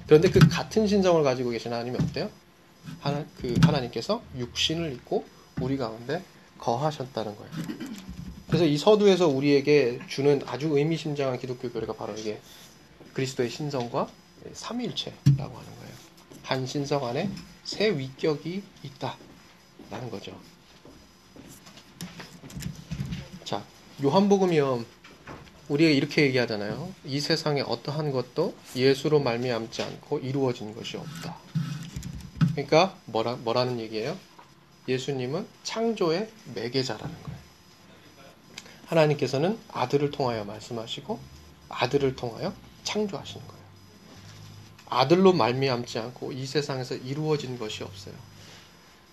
그런데 0.08 0.30
그 0.30 0.40
같은 0.48 0.88
신성을 0.88 1.22
가지고 1.24 1.50
계신 1.50 1.74
하나님이 1.74 1.98
어때요? 2.02 2.30
하나, 3.00 3.26
그 3.38 3.54
하나님께서 3.62 4.22
육신을 4.38 4.94
입고 4.94 5.26
우리 5.60 5.78
가운데 5.78 6.24
거하셨다는 6.58 7.36
거예요. 7.36 7.52
그래서 8.48 8.66
이 8.66 8.78
서두에서 8.78 9.28
우리에게 9.28 10.00
주는 10.08 10.42
아주 10.46 10.78
의미심장한 10.78 11.40
기독교 11.40 11.72
교리가 11.72 11.94
바로 11.94 12.14
이게 12.16 12.42
그리스도의 13.14 13.50
신성과 13.50 14.10
삼일체라고 14.54 15.58
하는 15.58 15.76
거예요. 15.80 15.94
한 16.44 16.66
신성 16.66 17.06
안에 17.06 17.30
새 17.64 17.90
위격이 17.98 18.64
있다라는 18.84 20.10
거죠. 20.10 20.38
자, 23.46 23.64
요한복음이요. 24.04 24.84
우리가 25.70 25.92
이렇게 25.92 26.24
얘기하잖아요. 26.24 26.92
이 27.06 27.20
세상에 27.20 27.62
어떠한 27.62 28.12
것도 28.12 28.56
예수로 28.76 29.20
말미암지 29.20 29.84
않고 29.84 30.20
이루어진 30.20 30.74
것이 30.74 30.98
없다. 30.98 31.38
그러니까 32.52 32.96
뭐라 33.06 33.36
뭐라는 33.36 33.80
얘기예요? 33.80 34.18
예수님은 34.88 35.46
창조의 35.64 36.30
매개자라는 36.56 37.16
거예요. 37.24 37.38
하나님께서는 38.88 39.60
아들을 39.72 40.10
통하여 40.10 40.44
말씀하시고 40.46 41.20
아들을 41.70 42.16
통하여 42.16 42.54
창조하시는 42.84 43.48
거예요. 43.48 43.62
아들로 44.90 45.32
말미암지 45.32 46.00
않고 46.00 46.34
이 46.34 46.46
세상에서 46.48 46.96
이루어진 46.96 47.60
것이 47.60 47.84
없어요. 47.84 48.16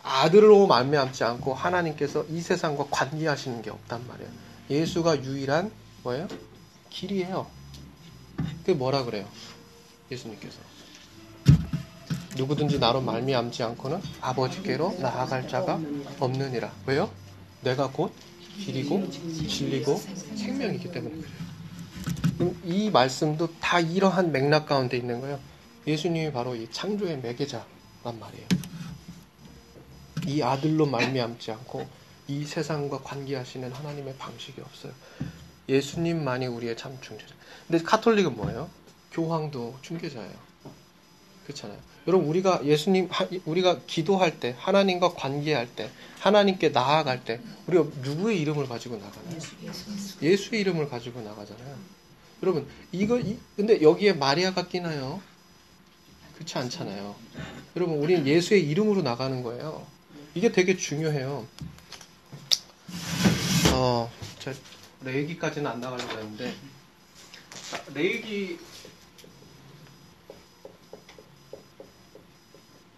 아들로 0.02 0.66
말미암지 0.66 1.22
않고 1.24 1.52
하나님께서 1.52 2.24
이 2.30 2.40
세상과 2.40 2.86
관계하시는 2.90 3.62
게 3.62 3.70
없단 3.70 4.06
말이에요. 4.08 4.47
예수가 4.70 5.24
유일한 5.24 5.70
뭐예요? 6.02 6.28
길이에요. 6.90 7.46
그게 8.58 8.74
뭐라 8.74 9.04
그래요? 9.04 9.26
예수님께서 10.10 10.58
누구든지 12.36 12.78
나로 12.78 13.00
말미암지 13.00 13.62
않고는 13.62 14.00
아버지께로 14.20 14.98
나아갈 15.00 15.48
자가 15.48 15.80
없느니라. 16.20 16.72
왜요? 16.86 17.10
내가 17.62 17.90
곧 17.90 18.12
길이고 18.58 19.10
진리고 19.10 20.00
생명이기 20.36 20.90
때문에 20.92 21.16
그래요. 21.16 22.54
이 22.64 22.90
말씀도 22.90 23.58
다 23.60 23.80
이러한 23.80 24.30
맥락 24.30 24.66
가운데 24.66 24.96
있는 24.96 25.20
거예요. 25.20 25.40
예수님이 25.86 26.32
바로 26.32 26.54
이 26.54 26.68
창조의 26.70 27.18
매개자란 27.20 27.64
말이에요. 28.20 28.46
이 30.26 30.42
아들로 30.42 30.86
말미암지 30.86 31.50
않고 31.50 31.88
이 32.28 32.44
세상과 32.44 32.98
관계하시는 32.98 33.72
하나님의 33.72 34.16
방식이 34.18 34.60
없어요. 34.60 34.92
예수님만이 35.68 36.46
우리의 36.46 36.76
참 36.76 36.98
중재자. 37.00 37.34
근데 37.66 37.82
카톨릭은 37.82 38.36
뭐예요? 38.36 38.68
교황도 39.12 39.78
중개자예요. 39.82 40.48
그렇잖아요. 41.44 41.78
여러분 42.06 42.28
우리가 42.28 42.64
예수님 42.64 43.08
우리가 43.46 43.80
기도할 43.86 44.38
때 44.40 44.54
하나님과 44.58 45.14
관계할 45.14 45.68
때 45.74 45.90
하나님께 46.20 46.70
나아갈 46.70 47.24
때 47.24 47.40
우리가 47.66 47.84
누구의 48.02 48.40
이름을 48.40 48.66
가지고 48.68 48.96
나가나요? 48.96 49.38
예수의 50.22 50.60
이름을 50.60 50.88
가지고 50.88 51.22
나가잖아요. 51.22 51.76
여러분 52.42 52.66
이거 52.92 53.18
이, 53.18 53.38
근데 53.56 53.80
여기에 53.82 54.14
마리아가 54.14 54.68
끼나요? 54.68 55.20
그렇지 56.34 56.56
않잖아요. 56.58 57.14
여러분 57.76 57.98
우리는 57.98 58.26
예수의 58.26 58.68
이름으로 58.68 59.02
나가는 59.02 59.42
거예요. 59.42 59.86
이게 60.34 60.52
되게 60.52 60.76
중요해요. 60.76 61.46
어, 63.80 64.10
저 64.40 64.52
레이기까지는 65.02 65.70
안 65.70 65.80
나가려고 65.80 66.18
했는데 66.18 66.52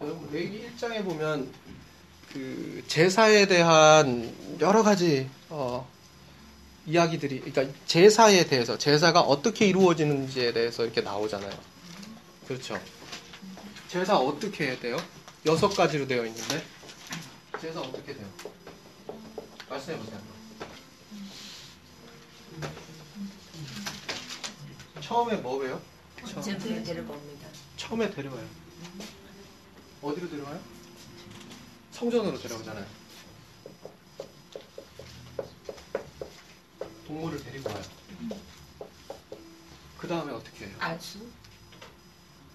여러분 0.01 0.31
레이기 0.33 0.71
1장에 0.71 1.05
보면 1.05 1.53
그 2.33 2.83
제사에 2.87 3.47
대한 3.47 4.35
여러 4.59 4.83
가지 4.83 5.29
어, 5.51 5.87
이야기들이 6.87 7.41
그러니까 7.41 7.79
제사에 7.85 8.47
대해서 8.47 8.79
제사가 8.79 9.21
어떻게 9.21 9.67
이루어지는지에 9.67 10.55
대해서 10.55 10.85
이렇게 10.85 11.03
나오잖아요. 11.03 11.53
그렇죠. 12.49 12.81
제사 13.89 14.17
어떻게 14.17 14.69
해야 14.69 14.81
돼요? 14.81 14.97
여섯 15.45 15.69
가지로 15.69 16.07
되어 16.07 16.25
있는데 16.25 16.65
제사 17.61 17.81
어떻게 17.81 18.15
돼요? 18.15 18.27
말씀해 19.69 19.99
보세요. 19.99 20.30
처음에 25.11 25.35
뭐 25.39 25.59
배요? 25.59 25.83
제프에 26.41 26.85
데려갑니다. 26.85 27.49
처음에 27.77 28.09
데려와요. 28.13 28.47
어디로 30.03 30.31
데려와요? 30.31 30.61
성전으로 31.91 32.39
데려오잖아요. 32.39 32.87
동물을 37.09 37.43
데리고 37.43 37.71
와요. 37.71 37.83
그 39.99 40.07
다음에 40.07 40.33
어떻게 40.33 40.67
해요? 40.67 40.77
안수? 40.79 41.19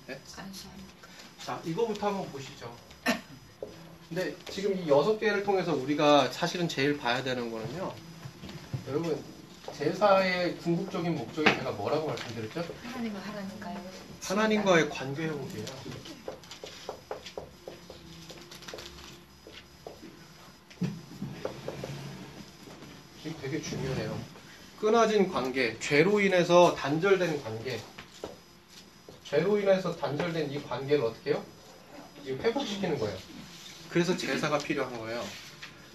네? 0.07 0.17
안수합니까? 0.37 1.09
자, 1.43 1.61
이거부터 1.65 2.07
한번 2.07 2.31
보시죠. 2.31 2.73
근데 4.07 4.33
지금 4.49 4.79
이 4.79 4.87
여섯 4.87 5.19
개를 5.19 5.43
통해서 5.43 5.73
우리가 5.75 6.31
사실은 6.31 6.69
제일 6.69 6.97
봐야 6.97 7.21
되는 7.21 7.51
거는요. 7.51 7.93
여러분, 8.87 9.34
제사의 9.73 10.57
궁극적인 10.57 11.15
목적이 11.15 11.51
제가 11.57 11.71
뭐라고 11.71 12.07
말씀드렸죠? 12.07 12.65
하나님과 12.83 13.19
하나님과요. 13.19 13.77
하나님과의 14.23 14.89
관계 14.89 15.23
회복이에요. 15.23 15.65
이게 23.23 23.35
되게 23.41 23.61
중요해요. 23.61 24.17
끊어진 24.79 25.31
관계, 25.31 25.77
죄로 25.79 26.19
인해서 26.19 26.75
단절된 26.75 27.41
관계, 27.43 27.79
죄로 29.23 29.59
인해서 29.59 29.95
단절된 29.95 30.51
이 30.51 30.61
관계를 30.63 31.03
어떻게 31.03 31.31
해요? 31.31 31.43
회복시키는 32.25 32.99
거예요. 32.99 33.17
그래서 33.89 34.15
제사가 34.15 34.57
필요한 34.59 34.97
거예요. 34.99 35.23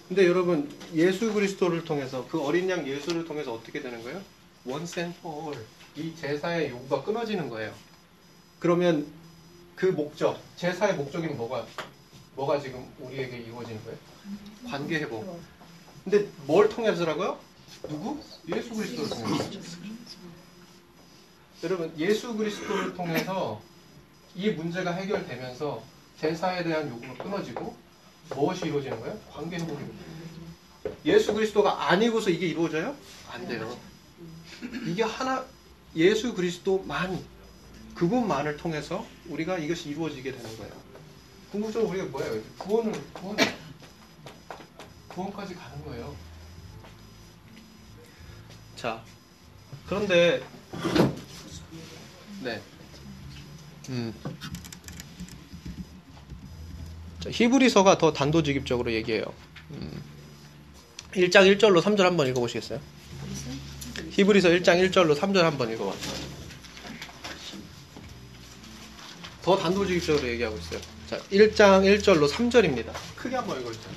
근데 0.07 0.25
여러분 0.25 0.69
예수 0.93 1.33
그리스도를 1.33 1.85
통해서 1.85 2.27
그 2.27 2.41
어린 2.41 2.69
양 2.69 2.85
예수를 2.87 3.25
통해서 3.25 3.53
어떻게 3.53 3.81
되는 3.81 4.03
거예요? 4.03 4.21
for 4.67 5.53
all 5.55 5.65
이 5.95 6.15
제사의 6.15 6.69
요구가 6.69 7.03
끊어지는 7.03 7.49
거예요. 7.49 7.73
그러면 8.59 9.07
그 9.75 9.87
목적 9.87 10.39
제사의 10.57 10.95
목적이 10.95 11.27
뭐가 11.29 11.65
뭐가 12.35 12.59
지금 12.59 12.85
우리에게 12.99 13.37
이루어지는 13.37 13.83
거예요? 13.83 13.97
관계 14.67 14.99
회복. 14.99 15.39
근데 16.03 16.27
뭘 16.45 16.69
통해서라고요? 16.69 17.39
누구? 17.87 18.19
예수 18.53 18.73
그리스도를 18.75 19.09
통해서. 19.09 19.49
여러분 21.63 21.93
예수 21.97 22.35
그리스도를 22.35 22.93
통해서 22.93 23.61
이 24.35 24.49
문제가 24.51 24.91
해결되면서 24.91 25.83
제사에 26.19 26.63
대한 26.63 26.89
요구가 26.89 27.23
끊어지고 27.23 27.75
무엇이 28.35 28.65
이루어지는 28.65 28.99
거예요? 28.99 29.19
관계 29.31 29.57
회복이 29.57 29.83
예수 31.05 31.33
그리스도가 31.33 31.89
아니고서 31.89 32.29
이게 32.29 32.47
이루어져요? 32.47 32.95
안 33.31 33.47
돼요. 33.47 33.77
이게 34.85 35.03
하나 35.03 35.45
예수 35.95 36.33
그리스도만 36.33 37.23
그분만을 37.95 38.57
통해서 38.57 39.05
우리가 39.27 39.57
이것이 39.57 39.89
이루어지게 39.89 40.31
되는 40.31 40.57
거예요. 40.57 40.73
궁극적으로 41.51 41.89
우리가 41.89 42.05
뭐예요? 42.05 42.41
구원을 42.57 42.91
구원 43.13 43.37
구원까지 45.09 45.55
가는 45.55 45.85
거예요. 45.85 46.15
자 48.75 49.03
그런데 49.87 50.41
네. 52.41 52.61
음. 53.89 54.13
자, 57.21 57.29
히브리서가 57.31 57.97
더 57.99 58.11
단도직입적으로 58.11 58.91
얘기해요. 58.93 59.23
음. 59.71 60.01
1장 61.13 61.55
1절로 61.55 61.81
3절 61.81 61.99
한번 61.99 62.27
읽어보시겠어요? 62.27 62.79
히브리서 64.09 64.49
1장 64.49 64.89
1절로 64.89 65.15
3절 65.15 65.41
한번 65.41 65.71
읽어봐. 65.71 65.93
더 69.43 69.57
단도직입적으로 69.57 70.27
얘기하고 70.29 70.57
있어요. 70.57 70.79
자, 71.07 71.19
1장 71.31 71.83
1절로 72.01 72.27
3절입니다. 72.27 72.91
크게 73.15 73.35
한번 73.35 73.61
읽어주세요. 73.61 73.93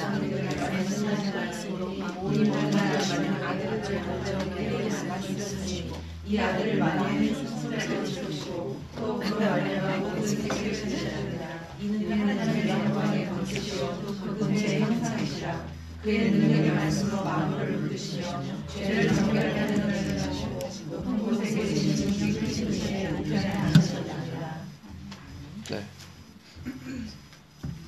하나님은 0.00 0.54
아들을 6.44 7.34
정 7.34 7.49
그의 16.02 16.30
능력의 16.30 16.72
말씀으로 16.72 17.22
마음을 17.22 17.76
부르시며 17.82 18.66
죄를 18.68 19.14
정결하는 19.14 19.86
것을 19.86 20.18
하시고 20.18 20.58
높은 20.90 21.18
곳에 21.18 21.54
계신 21.54 21.94
주의 21.94 22.32
크신 22.32 22.68
분의 22.68 23.12
우편에 23.12 23.46
앉으셨느니라 23.46 24.64
네. 25.70 25.84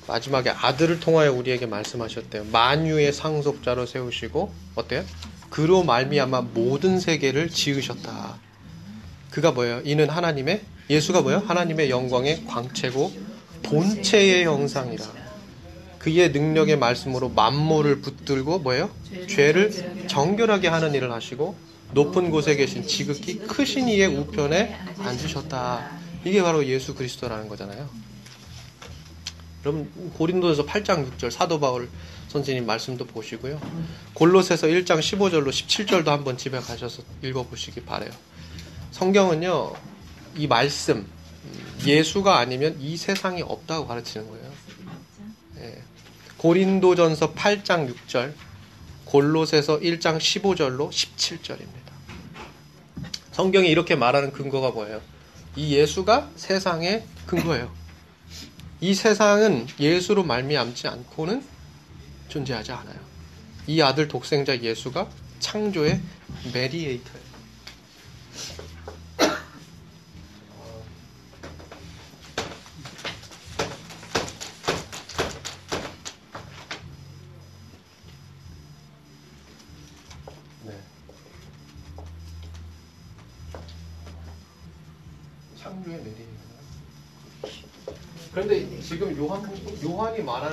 마지막에 0.07 0.51
아들을 0.51 0.99
통하여 0.99 1.33
우리에게 1.33 1.65
말씀하셨대요. 1.65 2.45
만유의 2.51 3.13
상속자로 3.13 3.87
세우시고 3.87 4.53
어때요? 4.75 5.03
그로 5.49 5.83
말미암아 5.83 6.41
모든 6.53 6.99
세계를 6.99 7.49
지으셨다. 7.49 8.22
그가 9.33 9.51
뭐예요? 9.51 9.81
이는 9.83 10.09
하나님의 10.09 10.61
예수가 10.91 11.23
뭐예요? 11.23 11.39
하나님의 11.39 11.89
영광의 11.89 12.45
광채고 12.45 13.11
본체의 13.63 14.45
형상이라. 14.45 15.05
그의 15.97 16.29
능력의 16.29 16.77
말씀으로 16.77 17.29
만모를 17.29 18.01
붙들고 18.01 18.59
뭐예요? 18.59 18.91
죄를 19.27 20.05
정결하게 20.05 20.67
하는 20.67 20.93
일을 20.93 21.11
하시고 21.11 21.55
높은 21.93 22.29
곳에 22.29 22.55
계신 22.55 22.85
지극히 22.85 23.39
크신 23.39 23.89
이의 23.89 24.05
우편에 24.15 24.77
앉으셨다. 24.99 25.89
이게 26.25 26.43
바로 26.43 26.63
예수 26.67 26.93
그리스도라는 26.93 27.47
거잖아요. 27.47 27.89
여러분 29.65 29.89
고린도에서 30.13 30.67
8장 30.67 31.09
6절 31.09 31.31
사도 31.31 31.59
바울 31.59 31.89
선생님 32.27 32.67
말씀도 32.67 33.07
보시고요. 33.07 33.59
골로새서 34.13 34.67
1장 34.67 34.99
15절로 34.99 35.49
17절도 35.49 36.05
한번 36.05 36.37
집에 36.37 36.59
가셔서 36.59 37.01
읽어 37.23 37.41
보시기 37.41 37.81
바래요. 37.81 38.11
성경은요 38.93 39.73
이 40.35 40.45
말씀 40.45 41.07
예수가 41.83 42.37
아니면 42.37 42.77
이 42.79 42.95
세상이 42.95 43.41
없다고 43.41 43.87
가르치는 43.87 44.29
거예요. 44.29 44.51
예. 45.61 45.81
고린도전서 46.37 47.33
8장 47.33 47.91
6절, 47.91 48.33
골로새서 49.05 49.79
1장 49.79 50.19
15절로 50.19 50.89
17절입니다. 50.91 51.91
성경이 53.31 53.67
이렇게 53.67 53.95
말하는 53.95 54.31
근거가 54.31 54.69
뭐예요? 54.71 55.01
이 55.55 55.75
예수가 55.75 56.29
세상의 56.35 57.03
근거예요. 57.25 57.73
이 58.79 58.93
세상은 58.93 59.67
예수로 59.79 60.23
말미암지 60.23 60.87
않고는 60.87 61.43
존재하지 62.29 62.71
않아요. 62.71 62.99
이 63.65 63.81
아들 63.81 64.07
독생자 64.07 64.61
예수가 64.61 65.09
창조의 65.39 65.99
메디에이터예요. 66.53 67.32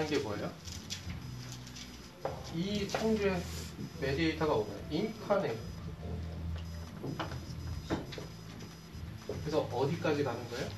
말하는 0.01 0.09
게 0.09 0.19
뭐예요? 0.19 0.51
이 2.55 2.89
창조의 2.89 3.43
메디에이터가 4.01 4.55
뭐예요? 4.55 4.87
인카네. 4.91 5.57
그래서 9.41 9.61
어디까지 9.61 10.25
가는 10.25 10.41
거예요? 10.51 10.69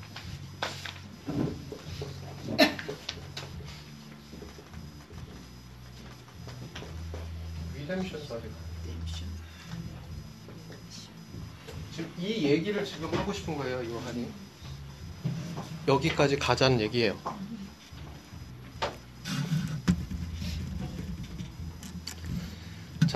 리뎀션까지 7.75 8.27
가요. 8.27 8.63
지금 11.95 12.11
이 12.17 12.43
얘기를 12.45 12.83
지금 12.83 13.13
하고 13.13 13.31
싶은 13.31 13.57
거예요, 13.57 13.89
요한이. 13.89 14.27
여기까지 15.87 16.37
가자는 16.37 16.81
얘기예요. 16.81 17.19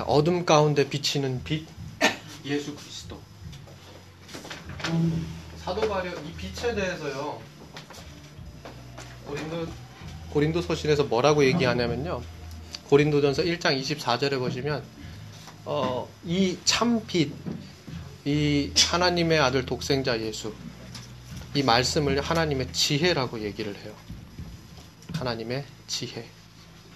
어둠 0.07 0.45
가운데 0.45 0.87
비치는 0.87 1.43
빛, 1.43 1.67
예수 2.45 2.73
그리스도. 2.73 3.19
사도 5.57 5.81
바려 5.81 6.09
이 6.21 6.31
빛에 6.37 6.73
대해서요. 6.73 7.41
고린도 9.25 9.67
고린도 10.29 10.61
서신에서 10.61 11.03
뭐라고 11.03 11.43
얘기하냐면요. 11.45 12.23
고린도전서 12.89 13.43
1장 13.43 13.79
24절에 13.81 14.39
보시면 14.39 14.81
어, 15.65 16.07
이 16.25 16.57
참빛, 16.63 17.33
이 18.23 18.71
하나님의 18.77 19.39
아들 19.39 19.65
독생자 19.65 20.17
예수, 20.21 20.53
이 21.53 21.63
말씀을 21.63 22.21
하나님의 22.21 22.71
지혜라고 22.71 23.41
얘기를 23.41 23.75
해요. 23.75 23.93
하나님의 25.13 25.65
지혜. 25.87 26.25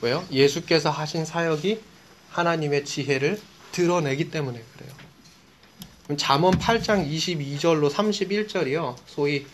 왜요? 0.01 0.25
예수께서 0.31 0.89
하신 0.89 1.25
사역이 1.25 1.90
하나님의 2.31 2.85
지혜를 2.85 3.39
드러내기 3.71 4.31
때문에 4.31 4.61
그래요. 4.75 4.91
잠언 6.17 6.57
8장 6.57 7.09
22절로 7.09 7.89
31절이요. 7.89 8.95
소위 9.05 9.45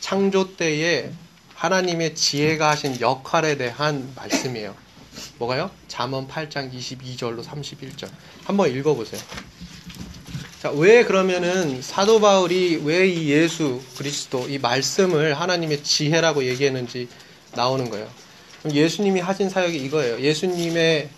창조 0.00 0.56
때에 0.56 1.10
하나님의 1.54 2.14
지혜가 2.14 2.70
하신 2.70 3.00
역할에 3.00 3.56
대한 3.56 4.12
말씀이에요. 4.16 4.74
뭐가요? 5.38 5.70
잠언 5.88 6.26
8장 6.26 6.72
22절로 6.72 7.44
31절. 7.44 8.08
한번 8.44 8.74
읽어 8.74 8.94
보세요. 8.94 9.20
자, 10.60 10.70
왜 10.70 11.04
그러면은 11.04 11.82
사도 11.82 12.20
바울이 12.20 12.76
왜 12.84 13.08
이 13.08 13.28
예수 13.30 13.80
그리스도 13.96 14.48
이 14.48 14.58
말씀을 14.58 15.34
하나님의 15.40 15.82
지혜라고 15.82 16.44
얘기했는지 16.44 17.08
나오는 17.54 17.90
거예요. 17.90 18.08
예수님이 18.70 19.20
하신 19.20 19.50
사역이 19.50 19.76
이거예요. 19.76 20.20
예수님의 20.20 21.10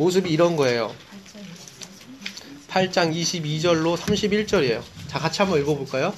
모습이 0.00 0.30
이런 0.30 0.56
거예요. 0.56 0.94
8장 2.70 3.14
22절로 3.14 3.98
31절이에요. 3.98 4.80
자, 5.08 5.18
같이 5.18 5.42
한번 5.42 5.60
읽어볼까요? 5.60 6.14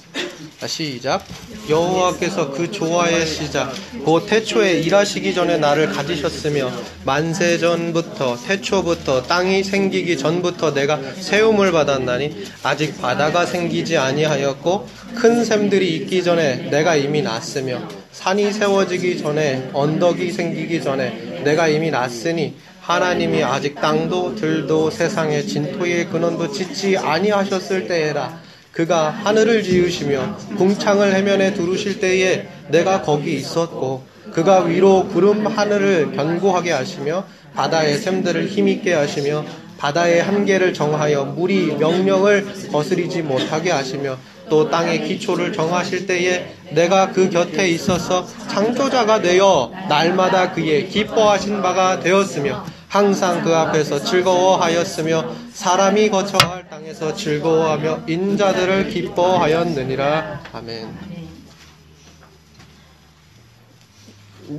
자, 0.60 0.68
시작. 0.68 1.24
여호와께서 1.68 2.52
그 2.52 2.70
조화의 2.70 3.26
시작, 3.26 3.72
곧 4.04 4.26
태초에 4.26 4.82
일하시기 4.82 5.34
전에 5.34 5.56
나를 5.56 5.88
가지셨으며 5.88 6.70
만세 7.04 7.58
전부터 7.58 8.36
태초부터 8.36 9.24
땅이 9.24 9.64
생기기 9.64 10.16
전부터 10.16 10.74
내가 10.74 11.00
세움을 11.14 11.72
받았나니 11.72 12.44
아직 12.62 13.00
바다가 13.00 13.46
생기지 13.46 13.96
아니하였고 13.96 14.88
큰 15.16 15.44
샘들이 15.44 15.96
있기 15.96 16.22
전에 16.22 16.68
내가 16.70 16.94
이미 16.94 17.20
났으며 17.20 17.82
산이 18.12 18.52
세워지기 18.52 19.18
전에 19.18 19.70
언덕이 19.72 20.30
생기기 20.30 20.80
전에 20.80 21.42
내가 21.42 21.66
이미 21.66 21.90
났으니 21.90 22.54
하나님이 22.82 23.44
아직 23.44 23.76
땅도 23.76 24.34
들도 24.34 24.90
세상의 24.90 25.46
진토의 25.46 26.08
근원도 26.08 26.50
짓지 26.50 26.98
아니하셨을 26.98 27.86
때에라. 27.86 28.40
그가 28.72 29.10
하늘을 29.10 29.62
지으시며 29.62 30.36
궁창을 30.56 31.14
해면에 31.14 31.54
두르실 31.54 32.00
때에 32.00 32.48
내가 32.70 33.02
거기 33.02 33.34
있었고 33.34 34.02
그가 34.32 34.64
위로 34.64 35.06
구름 35.06 35.46
하늘을 35.46 36.10
견고하게 36.16 36.72
하시며 36.72 37.24
바다의 37.54 37.98
샘들을 37.98 38.48
힘있게 38.48 38.94
하시며 38.94 39.44
바다의 39.78 40.22
한계를 40.22 40.74
정하여 40.74 41.24
물이 41.24 41.76
명령을 41.76 42.68
거스리지 42.72 43.22
못하게 43.22 43.70
하시며 43.70 44.18
또 44.52 44.68
땅의 44.68 45.08
기초를 45.08 45.54
정하실 45.54 46.06
때에 46.06 46.54
내가 46.72 47.10
그 47.10 47.30
곁에 47.30 47.70
있어서 47.70 48.26
창조자가 48.50 49.22
되어 49.22 49.72
날마다 49.88 50.52
그의 50.52 50.90
기뻐하신 50.90 51.62
바가 51.62 52.00
되었으며 52.00 52.62
항상 52.86 53.42
그 53.42 53.56
앞에서 53.56 54.04
즐거워하였으며 54.04 55.34
사람이 55.54 56.10
거처할 56.10 56.68
땅에서 56.68 57.14
즐거워하며 57.14 58.02
인자들을 58.06 58.90
기뻐하였느니라. 58.90 60.42
아멘. 60.52 60.98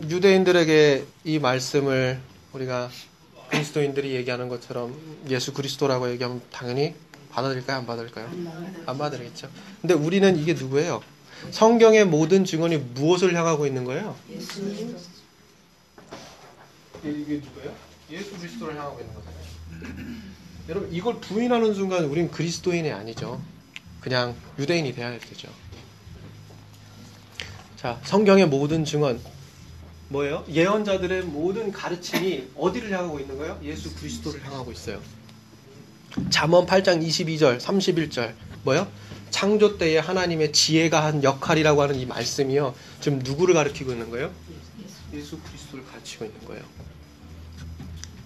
유대인들에게 0.10 1.06
이 1.25 1.38
말씀을 1.38 2.19
우리가 2.53 2.89
그리스도인들이 3.51 4.15
얘기하는 4.15 4.49
것처럼 4.49 4.95
예수 5.29 5.53
그리스도라고 5.53 6.10
얘기하면 6.10 6.41
당연히 6.51 6.95
받아들일까요? 7.34 7.78
안 7.78 7.86
받아들일까요? 7.86 8.30
안 8.86 8.98
받아들이겠죠. 8.98 9.50
근데 9.82 9.93
우리는 9.93 10.38
이게 10.38 10.54
누구예요? 10.54 11.02
성경의 11.52 12.06
모든 12.06 12.46
증언이 12.46 12.78
무엇을 12.78 13.36
향하고 13.36 13.67
있는 13.67 13.84
거예요? 13.84 14.15
예수님 14.30 14.96
이게 17.04 17.36
누구예요? 17.36 17.76
예수 18.12 18.38
그리스도를 18.38 18.76
향하고 18.76 19.00
있는 19.00 19.13
거잖아요. 19.13 19.43
여러분 20.69 20.93
이걸 20.93 21.19
부인하는 21.19 21.74
순간 21.74 22.06
우린 22.06 22.32
그리스도인이 22.32 22.89
아니죠. 22.91 23.41
그냥 24.00 24.36
유대인이 24.58 24.93
돼야 24.93 25.17
되죠. 25.17 25.50
자, 27.76 28.00
성경의 28.04 28.48
모든 28.48 28.86
증언 28.86 29.19
뭐예요? 30.08 30.46
예언자들의 30.48 31.24
모든 31.24 31.72
가르침이 31.72 32.48
어디를 32.56 32.91
향하고 32.91 33.19
있는 33.19 33.38
거예요? 33.38 33.60
예수 33.63 33.93
그리스도를 33.96 34.46
향하고 34.46 34.72
있어요. 34.72 35.02
잠언 36.30 36.65
8장 36.65 37.06
22절, 37.06 37.60
31절 37.60 38.34
뭐요? 38.63 38.88
창조 39.30 39.78
때에 39.78 39.97
하나님의 39.97 40.54
지혜가 40.54 41.04
한 41.04 41.23
역할이라고 41.23 41.82
하는 41.82 41.95
이 41.95 42.06
말씀이요. 42.06 42.76
지금 43.02 43.19
누구를 43.19 43.56
가리키고 43.56 43.91
있는 43.91 44.10
거예요? 44.12 44.32
예수 45.13 45.39
그리스도를 45.39 45.86
가르치고 45.86 46.26
있는 46.26 46.45
거예요. 46.45 46.63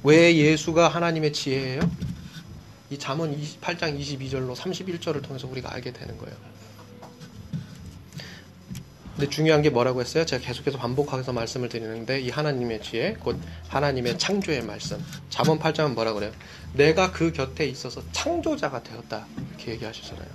왜 0.04 0.36
예수가 0.36 0.90
하나님의 0.90 1.34
지혜예요? 1.34 1.80
이 2.90 2.98
잠언 2.98 3.36
28장 3.36 4.00
22절로 4.00 4.56
31절을 4.56 5.22
통해서 5.24 5.48
우리가 5.48 5.74
알게 5.74 5.92
되는 5.92 6.18
거예요. 6.18 6.36
근데 9.18 9.32
중요한 9.32 9.64
게 9.64 9.72
뭐라고 9.72 10.00
했어요? 10.00 10.28
제가 10.28 10.46
계속해서 10.46 10.78
반복해서 10.78 11.34
말씀을 11.34 11.70
드리는데 11.70 12.22
이 12.22 12.30
하나님의 12.30 12.84
지혜, 12.84 13.14
곧 13.14 13.40
하나님의 13.68 14.20
창조의 14.20 14.62
말씀. 14.62 15.04
잠언 15.32 15.58
8장은 15.58 15.96
뭐라 15.96 16.14
그래요? 16.14 16.32
내가 16.74 17.12
그 17.12 17.32
곁에 17.32 17.66
있어서 17.66 18.04
창조자가 18.12 18.84
되었다. 18.84 19.26
이렇게 19.50 19.72
얘기하시잖아요. 19.72 20.28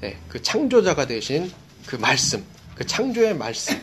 네, 0.00 0.16
그 0.30 0.40
창조자가 0.40 1.06
되신 1.06 1.52
그 1.84 1.96
말씀, 1.96 2.42
그 2.74 2.86
창조의 2.86 3.36
말씀. 3.36 3.78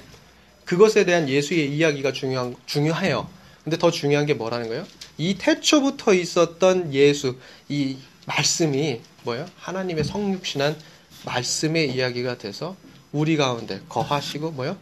그것에 0.66 1.06
대한 1.06 1.30
예수의 1.30 1.72
이야기가 1.72 2.12
중요한, 2.12 2.56
중요해요. 2.66 3.30
근데 3.64 3.78
더 3.78 3.92
중요한 3.92 4.26
게 4.26 4.34
뭐라는 4.34 4.68
거예요? 4.68 4.88
이 5.20 5.38
태초부터 5.38 6.16
있었던 6.16 6.92
예수, 6.96 7.38
이 7.70 7.98
말씀이 8.26 9.00
뭐예요? 9.26 9.46
하나님의 9.58 10.04
성육신한 10.06 10.76
말씀의 11.24 11.94
이야기가 11.94 12.40
돼서 12.40 12.76
우리 13.14 13.38
가운데 13.38 13.82
거하시고 13.88 14.52
뭐요? 14.52 14.78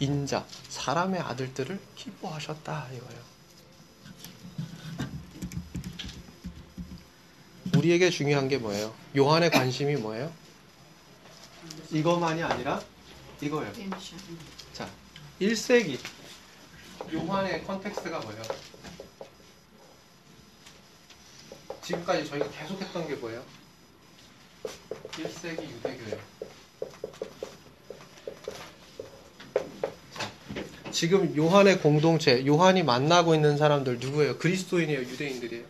인자, 0.00 0.44
사람의 0.68 1.20
아들들을 1.20 1.80
기뻐하셨다 1.94 2.88
이거예요. 2.92 3.28
우리에게 7.76 8.10
중요한 8.10 8.48
게 8.48 8.58
뭐예요? 8.58 8.92
요한의 9.16 9.50
관심이 9.50 9.94
뭐예요? 9.96 10.32
이것만이 11.92 12.42
아니라 12.42 12.82
이거예요. 13.40 13.72
자, 14.72 14.90
1세기 15.40 15.98
요한의 17.14 17.64
컨텍스트가 17.64 18.18
뭐예요? 18.18 18.42
지금까지 21.82 22.26
저희가 22.28 22.50
계속했던 22.50 23.06
게 23.06 23.14
뭐예요? 23.14 23.44
1세기 25.12 25.62
유대교예요. 25.62 26.18
자, 30.14 30.30
지금 30.92 31.34
요한의 31.36 31.80
공동체, 31.80 32.44
요한이 32.46 32.82
만나고 32.82 33.34
있는 33.34 33.56
사람들 33.56 33.98
누구예요? 33.98 34.38
그리스도인이에요? 34.38 35.00
유대인들이에요? 35.00 35.64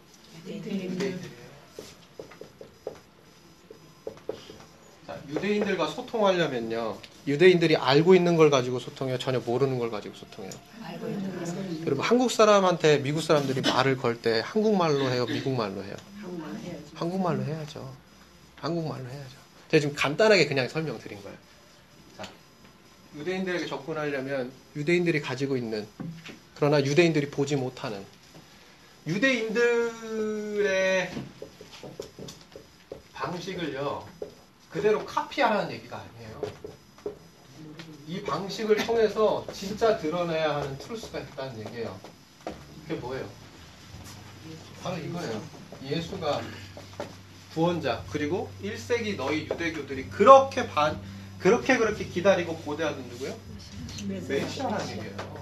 자, 5.06 5.18
유대인들과 5.28 5.86
소통하려면요. 5.88 6.98
유대인들이 7.26 7.76
알고 7.76 8.14
있는 8.14 8.36
걸 8.36 8.50
가지고 8.50 8.78
소통해요? 8.78 9.18
전혀 9.18 9.38
모르는 9.40 9.78
걸 9.78 9.90
가지고 9.90 10.14
소통해요? 10.14 10.52
알고 10.82 11.08
있는 11.08 11.38
것은 11.40 11.86
여러분 11.86 12.04
한국 12.04 12.30
사람한테 12.30 12.98
미국 13.02 13.20
사람들이 13.22 13.60
말을 13.62 13.96
걸 13.96 14.16
때 14.20 14.42
한국말로 14.44 15.10
해요, 15.10 15.26
미국말로 15.26 15.82
해요. 15.84 15.94
한국말로 16.94 17.44
해야죠. 17.44 17.90
한국말로 18.56 19.04
해야죠. 19.08 19.36
제가 19.70 19.80
지금 19.80 19.94
간단하게 19.94 20.46
그냥 20.46 20.68
설명드린 20.68 21.22
거예요. 21.22 21.36
자, 23.12 23.18
유대인들에게 23.18 23.66
접근하려면 23.66 24.52
유대인들이 24.76 25.20
가지고 25.20 25.56
있는 25.56 25.86
그러나 26.54 26.80
유대인들이 26.82 27.30
보지 27.30 27.56
못하는 27.56 28.04
유대인들의 29.06 30.58
방식을요 33.12 34.06
그대로 34.70 35.04
카피하라는 35.04 35.72
얘기가 35.72 35.96
아니에요. 35.96 36.42
이 38.06 38.22
방식을 38.22 38.76
통해서 38.86 39.46
진짜 39.52 39.98
드러내야 39.98 40.56
하는 40.56 40.78
truth가 40.78 41.18
있다는 41.20 41.58
얘기예요. 41.60 41.98
그게 42.82 42.94
뭐예요? 43.00 43.28
바로 44.82 44.96
이거예요. 44.98 45.42
예수가 45.84 46.42
구원자 47.54 48.04
그리고 48.10 48.50
1세기 48.62 49.16
너희 49.16 49.46
유대교들이 49.46 50.08
그렇게 50.10 50.66
반 50.68 51.00
그렇게 51.38 51.76
그렇게 51.78 52.04
기다리고 52.04 52.56
고대하던 52.56 53.04
누구요? 53.08 53.36
메시아라는 54.28 54.88
얘기예요. 54.90 55.38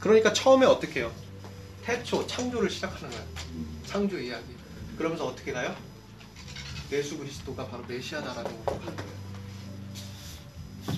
그러니까 0.00 0.32
처음에 0.32 0.66
어떻게 0.66 1.00
해요? 1.00 1.12
태초 1.84 2.26
창조를 2.26 2.70
시작하는 2.70 3.10
거예요. 3.10 3.24
창조 3.86 4.18
이야기. 4.18 4.44
그러면서 4.98 5.26
어떻게 5.26 5.52
가요? 5.52 5.74
예수 6.92 7.16
그리스도가 7.18 7.66
바로 7.66 7.84
메시아다라는 7.86 8.64
걸로 8.64 8.78
가는 8.80 8.96
거예요. 8.96 9.14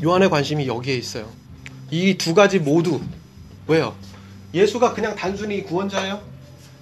요한의 0.03 0.31
관심이 0.31 0.67
여기에 0.67 0.95
있어요. 0.97 1.31
이 1.91 2.15
두 2.19 2.35
가지 2.35 2.59
모두 2.59 3.01
왜요? 3.69 3.97
예수가 4.53 4.95
그냥 4.95 5.15
단순히 5.15 5.63
구원자예요? 5.63 6.21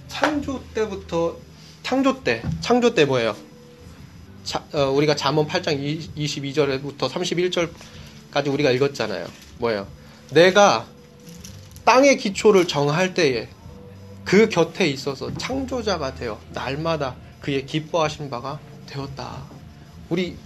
창조 0.08 0.62
때부터 0.72 1.36
창조 1.82 2.22
때 2.22 2.42
창조 2.60 2.94
때 2.94 3.04
뭐예요? 3.04 3.36
자, 4.44 4.62
어, 4.74 4.90
우리가 4.90 5.16
잠언 5.16 5.48
8장 5.48 6.14
22절부터 6.16 7.08
31절까지 7.08 8.52
우리가 8.52 8.70
읽었잖아요. 8.72 9.26
뭐예요? 9.58 9.86
내가 10.30 10.86
땅의 11.84 12.18
기초를 12.18 12.68
정할 12.68 13.14
때에 13.14 13.48
그 14.24 14.48
곁에 14.48 14.86
있어서 14.86 15.32
창조자가 15.34 16.14
되어 16.14 16.40
날마다 16.52 17.16
그의 17.40 17.64
기뻐하신 17.66 18.30
바가 18.30 18.60
되었다. 18.86 19.42
우리 20.10 20.36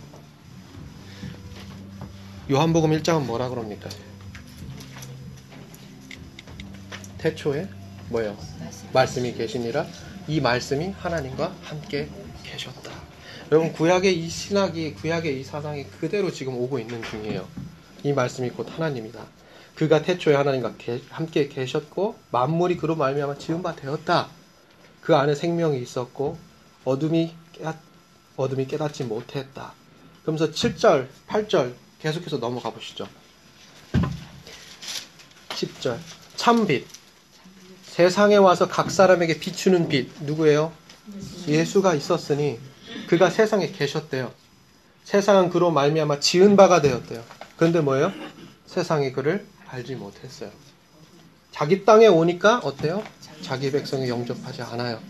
요한복음 2.51 2.91
1장은 2.93 3.25
뭐라 3.25 3.49
그럽니까? 3.49 3.89
태초에 7.19 7.69
뭐예요? 8.11 8.37
말씀이 8.93 9.35
계시니라 9.35 9.87
이 10.29 10.41
말씀이 10.41 10.95
하나님과 10.99 11.55
함께 11.63 12.09
계셨다. 12.45 12.98
여러분 13.51 13.73
구약의 13.73 14.19
이 14.19 14.29
신학이 14.29 14.95
구약의 14.95 15.41
이 15.41 15.45
사상이 15.45 15.85
그대로 16.01 16.31
지금 16.31 16.55
오고 16.57 16.79
있는 16.79 17.03
중이에요. 17.03 17.49
이 18.05 18.13
말씀이 18.13 18.51
곧 18.51 18.69
하나님이다. 18.71 19.25
그가 19.75 20.03
태초에 20.03 20.35
하나님과 20.35 20.75
게- 20.77 21.01
함께 21.09 21.49
계셨고 21.49 22.17
만물이 22.31 22.77
그로 22.77 22.95
말미암아 22.97 23.39
지은 23.39 23.63
바 23.63 23.75
되었다. 23.75 24.29
그 25.01 25.17
안에 25.17 25.35
생명이 25.35 25.81
있었고 25.81 26.37
어둠이 26.85 27.33
깨 27.53 27.65
어둠이 28.37 28.67
깨닫지 28.67 29.05
못했다. 29.05 29.73
그러면서 30.23 30.51
7절, 30.53 31.09
8절 31.29 31.73
계속해서 32.01 32.39
넘어가 32.39 32.71
보시죠. 32.71 33.09
10절. 35.51 35.99
참빛. 36.37 36.87
세상에 37.85 38.37
와서 38.37 38.69
각 38.69 38.91
사람에게 38.91 39.41
비추는 39.41 39.89
빛. 39.89 40.11
누구예요? 40.23 40.73
예수가 41.49 41.95
있었으니 41.95 42.59
그가 43.07 43.31
세상에 43.31 43.69
계셨대요. 43.71 44.33
세상은 45.05 45.51
그로 45.51 45.71
말미암아 45.71 46.21
지은 46.21 46.57
바가 46.57 46.81
되었대요. 46.83 47.23
그런데 47.57 47.81
뭐예요? 47.81 48.13
세상이 48.67 49.13
그를 49.13 49.47
알지 49.69 49.95
못했어요. 49.97 50.51
자기 51.53 51.85
땅에 51.85 52.07
오니까 52.07 52.59
어때요? 52.59 53.03
자기 53.43 53.71
백성이 53.73 54.09
영접하지 54.09 54.63
않아요. 54.63 55.01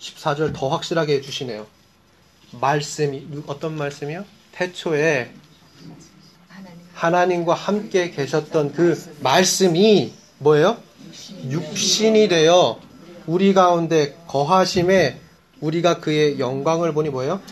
14절 0.00 0.54
더 0.54 0.68
확실하게 0.68 1.14
해주시네요. 1.16 1.66
말씀이 2.52 3.26
누- 3.30 3.42
어떤 3.46 3.76
말씀이요? 3.76 4.24
태초에 4.52 5.30
하나님 6.48 6.78
하나님과 6.94 7.54
함께 7.54 8.10
계셨던 8.10 8.72
그 8.72 9.16
말씀이 9.20 10.12
뭐예요? 10.38 10.78
육신이 11.50 12.28
되어 12.28 12.80
우리 13.26 13.52
가운데 13.54 14.16
거하심에 14.26 15.20
우리가 15.60 16.00
그의 16.00 16.38
영광을 16.38 16.92
보니 16.92 17.10
뭐예요? 17.10 17.42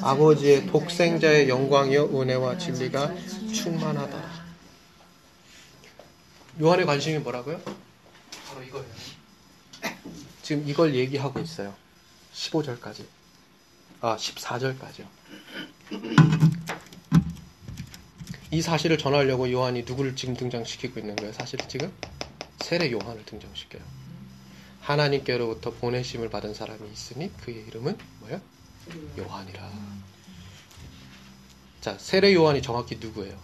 아버지의 0.00 0.66
독생자의 0.66 1.48
영광이요 1.48 2.20
은혜와 2.20 2.58
진리가 2.58 3.14
충만하다. 3.52 4.42
요한의 6.60 6.86
관심이 6.86 7.18
뭐라고요? 7.18 7.60
바로 7.60 8.62
이거예요. 8.62 8.86
지금 10.42 10.68
이걸 10.68 10.94
얘기하고 10.94 11.40
있어요. 11.40 11.74
15절까지. 12.34 13.04
아, 14.00 14.16
14절까지요. 14.16 15.06
이 18.50 18.60
사실을 18.60 18.98
전하려고 18.98 19.50
요한이 19.50 19.84
누구를 19.84 20.14
지금 20.16 20.34
등장시키고 20.36 21.00
있는 21.00 21.16
거예요? 21.16 21.32
사실 21.32 21.58
지금 21.68 21.90
세례 22.60 22.90
요한을 22.90 23.24
등장시켜요. 23.24 23.82
하나님께로부터 24.82 25.70
보내심을 25.72 26.28
받은 26.28 26.54
사람이 26.54 26.90
있으니 26.92 27.32
그의 27.38 27.64
이름은 27.68 27.96
뭐예요? 28.20 28.40
요한이라. 29.18 29.70
자, 31.80 31.96
세례 31.98 32.34
요한이 32.34 32.62
정확히 32.62 32.96
누구예요? 33.00 33.38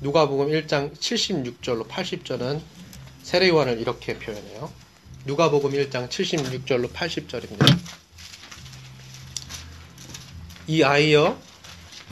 누가복음 0.00 0.48
1장 0.48 0.94
76절로 0.94 1.88
80절은 1.88 2.60
세례 3.22 3.48
요한을 3.48 3.80
이렇게 3.80 4.18
표현해요. 4.18 4.72
누가복음 5.24 5.70
1장 5.70 6.08
76절로 6.08 6.92
80절입니다. 6.92 7.78
이 10.66 10.82
아이여 10.82 11.38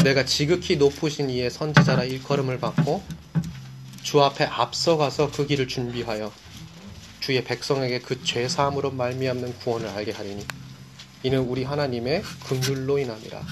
내가 0.04 0.24
지극히 0.24 0.76
높으신 0.76 1.28
이의 1.30 1.50
선지자라 1.50 2.04
일컬음을 2.04 2.58
받고 2.58 3.02
주 4.02 4.22
앞에 4.22 4.44
앞서가서 4.44 5.30
그 5.30 5.46
길을 5.46 5.68
준비하여 5.68 6.32
주의 7.22 7.42
백성에게 7.42 8.00
그 8.00 8.22
죄 8.24 8.48
사함으로 8.48 8.90
말미암는 8.90 9.58
구원을 9.58 9.88
알게 9.88 10.10
하리니 10.12 10.44
이는 11.22 11.38
우리 11.40 11.62
하나님의 11.64 12.22
긍휼로 12.44 12.98
인함이라 12.98 13.42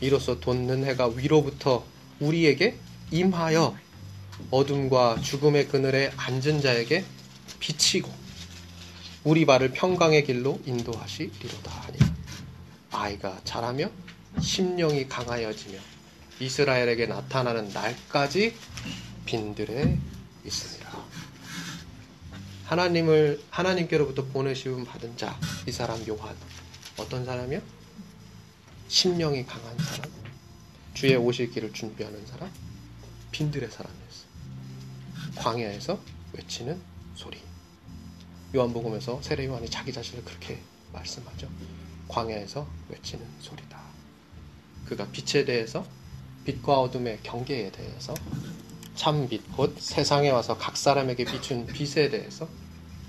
이로써 0.00 0.40
돋는 0.40 0.84
해가 0.84 1.08
위로부터 1.08 1.84
우리에게 2.20 2.78
임하여 3.10 3.76
어둠과 4.50 5.20
죽음의 5.20 5.68
그늘에 5.68 6.12
앉은 6.16 6.62
자에게 6.62 7.04
비치고 7.60 8.10
우리 9.24 9.44
발을 9.44 9.70
평강의 9.72 10.24
길로 10.24 10.60
인도하시리로다 10.64 11.70
하니 11.70 11.98
아이가 12.90 13.40
자라며 13.44 13.90
심령이 14.40 15.08
강하여지며 15.08 15.78
이스라엘에게 16.40 17.06
나타나는 17.06 17.68
날까지 17.68 18.54
빈들에 19.24 19.96
있으리라. 20.44 21.04
하나님을 22.64 23.42
하나님께로부터 23.50 24.24
보내시움 24.24 24.84
받은 24.84 25.16
자, 25.16 25.38
이 25.66 25.72
사람 25.72 26.04
요한 26.08 26.34
어떤 26.98 27.24
사람이요? 27.24 27.60
심령이 28.88 29.44
강한 29.44 29.76
사람, 29.78 30.10
주의 30.94 31.14
오실 31.16 31.50
길을 31.50 31.72
준비하는 31.72 32.26
사람, 32.26 32.50
빈들의 33.32 33.70
사람이었어. 33.70 34.24
광야에서 35.36 36.00
외치는 36.32 36.80
소리. 37.14 37.38
요한복음에서 38.54 39.20
세례 39.20 39.46
요한이 39.46 39.68
자기 39.68 39.92
자신을 39.92 40.24
그렇게 40.24 40.60
말씀하죠. 40.92 41.48
광야에서 42.08 42.66
외치는 42.88 43.26
소리다. 43.40 43.82
그가 44.86 45.06
빛에 45.10 45.44
대해서 45.44 45.84
빛과 46.44 46.80
어둠의 46.80 47.20
경계에 47.22 47.72
대해서 47.72 48.14
참 48.94 49.28
빛, 49.28 49.42
곧 49.56 49.76
세상에 49.78 50.30
와서 50.30 50.56
각 50.56 50.76
사람에게 50.76 51.24
비춘 51.24 51.66
빛에 51.66 52.10
대해서 52.10 52.48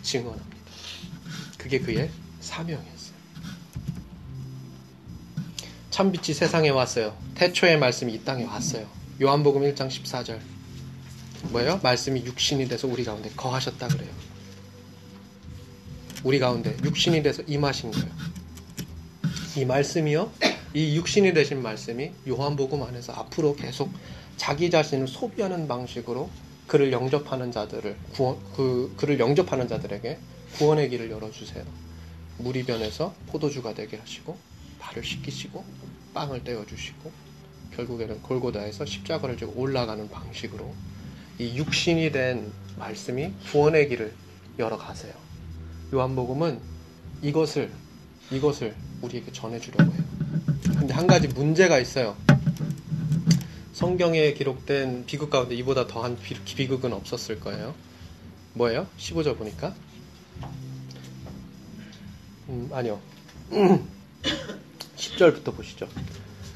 증언합니다. 0.02 0.56
그게 1.58 1.80
그의 1.80 2.10
사명이었어요. 2.40 3.16
참 5.92 6.12
빛이 6.12 6.36
세상에 6.36 6.70
왔어요. 6.70 7.16
태초의 7.36 7.78
말씀이 7.80 8.14
이 8.14 8.24
땅에 8.24 8.44
왔어요. 8.44 8.88
요한복음 9.22 9.62
1장 9.62 9.88
14절. 9.88 10.40
뭐예요? 11.52 11.80
말씀이 11.84 12.26
육신이 12.26 12.68
돼서 12.68 12.88
우리 12.88 13.04
가운데 13.04 13.30
거하셨다 13.36 13.88
그래요. 13.88 14.12
우리 16.24 16.40
가운데 16.40 16.76
육신이 16.84 17.22
돼서 17.24 17.44
임하신 17.44 17.92
거예요. 17.92 18.10
이 19.58 19.64
말씀이요. 19.64 20.32
이 20.74 20.98
육신이 20.98 21.34
되신 21.34 21.62
말씀이 21.62 22.12
요한복음 22.28 22.84
안에서 22.84 23.14
앞으로 23.14 23.56
계속 23.56 23.90
자기 24.38 24.70
자신을 24.70 25.08
소비하는 25.08 25.68
방식으로 25.68 26.30
그를 26.68 26.92
영접하는 26.92 27.52
자들을 27.52 27.96
구원, 28.14 28.38
그 28.56 28.94
그를 28.98 29.20
영접하는 29.20 29.68
자들에게 29.68 30.18
구원의 30.58 30.90
길을 30.90 31.12
열어 31.12 31.32
주세요. 31.32 31.64
무리변에서 32.38 33.14
포도주가 33.28 33.74
되게 33.74 33.98
하시고 33.98 34.38
발을 34.80 35.04
씻기시고 35.04 35.64
빵을 36.14 36.44
떼어 36.44 36.66
주시고 36.66 37.12
결국에는 37.76 38.22
골고다에서 38.22 38.86
십자가를 38.86 39.38
지고 39.38 39.54
올라가는 39.60 40.10
방식으로 40.10 40.74
이 41.40 41.58
육신이 41.58 42.12
된 42.12 42.52
말씀이 42.78 43.34
구원의 43.52 43.90
길을 43.90 44.14
열어 44.60 44.78
가세요. 44.78 45.14
요한복음은 45.94 46.60
이것을 47.22 47.72
이것을 48.32 48.76
우리에게 49.02 49.32
전해 49.32 49.60
주려고 49.60 49.92
해요. 49.92 50.04
근데 50.78 50.94
한 50.94 51.06
가지 51.06 51.28
문제가 51.28 51.80
있어요. 51.80 52.16
성경에 53.76 54.32
기록된 54.32 55.06
비극 55.06 55.30
가운데 55.30 55.54
이보다 55.56 55.86
더한 55.86 56.18
비극은 56.18 56.94
없었을 56.94 57.42
거예요. 57.42 57.76
뭐예요? 58.54 58.88
15절 58.98 59.38
보니까. 59.38 59.76
음, 62.48 62.70
아니요. 62.72 63.02
10절부터 64.96 65.54
보시죠. 65.54 65.90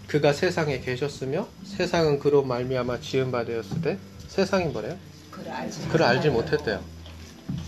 그가 0.08 0.32
세상에 0.32 0.79
계셨으며 0.79 1.49
세상은 1.65 2.19
그로 2.19 2.45
말미암아 2.45 3.01
지은 3.01 3.32
바 3.34 3.43
되었을 3.43 3.82
때 3.82 3.97
세상이 4.29 4.67
뭐래요? 4.67 4.97
그를 5.29 5.51
알지, 5.51 5.88
그를 5.89 6.05
알지 6.05 6.29
못했대요. 6.29 6.82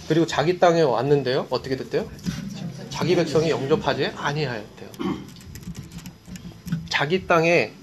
그리고 0.08 0.26
자기 0.26 0.60
땅에 0.60 0.80
왔는데요. 0.82 1.48
어떻게 1.50 1.76
됐대요? 1.76 2.10
자기 2.90 3.18
백성이 3.18 3.50
영접하지 3.50 4.14
아니하였대요. 4.16 4.90
자기 6.90 7.28
땅에 7.28 7.74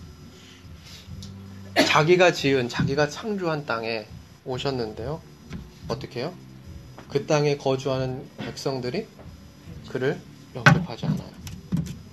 자기가 1.87 2.33
지은 2.33 2.69
자기가 2.69 3.09
창조한 3.09 3.67
땅에 3.67 4.07
오셨는데요. 4.45 5.21
어떻게 5.89 6.21
해요? 6.21 6.35
그 7.09 7.27
땅에 7.27 7.57
거주하는 7.57 8.29
백성들이 8.39 9.07
그를 9.89 10.21
영접하지 10.55 11.07
않아요. 11.07 11.31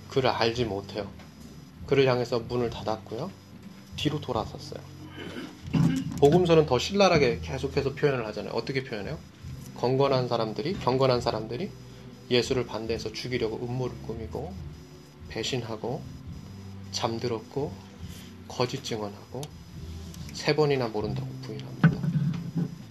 그를 0.10 0.30
알지 0.30 0.66
못해요. 0.66 1.10
그를 1.88 2.08
향해서 2.08 2.40
문을 2.40 2.70
닫았고요. 2.70 3.32
뒤로 3.96 4.22
돌아섰어요. 4.22 4.82
복음서는 6.20 6.66
더 6.66 6.80
신랄하게 6.80 7.40
계속해서 7.42 7.94
표현을 7.94 8.26
하잖아요. 8.28 8.54
어떻게 8.54 8.84
표현해요? 8.84 9.18
경건한 9.80 10.30
사람들이 10.30 10.74
경건한 10.80 11.20
사람들이 11.20 11.70
예수를 12.32 12.66
반대해서 12.66 13.12
죽이려고 13.12 13.58
음모를 13.58 13.96
꾸미고 14.04 14.54
배신하고 15.30 16.02
잠들었고 16.92 17.74
거짓 18.56 18.86
증언하고 18.86 19.42
세 20.34 20.56
번이나 20.56 20.88
모른다고 20.88 21.28
부인합니다. 21.42 21.90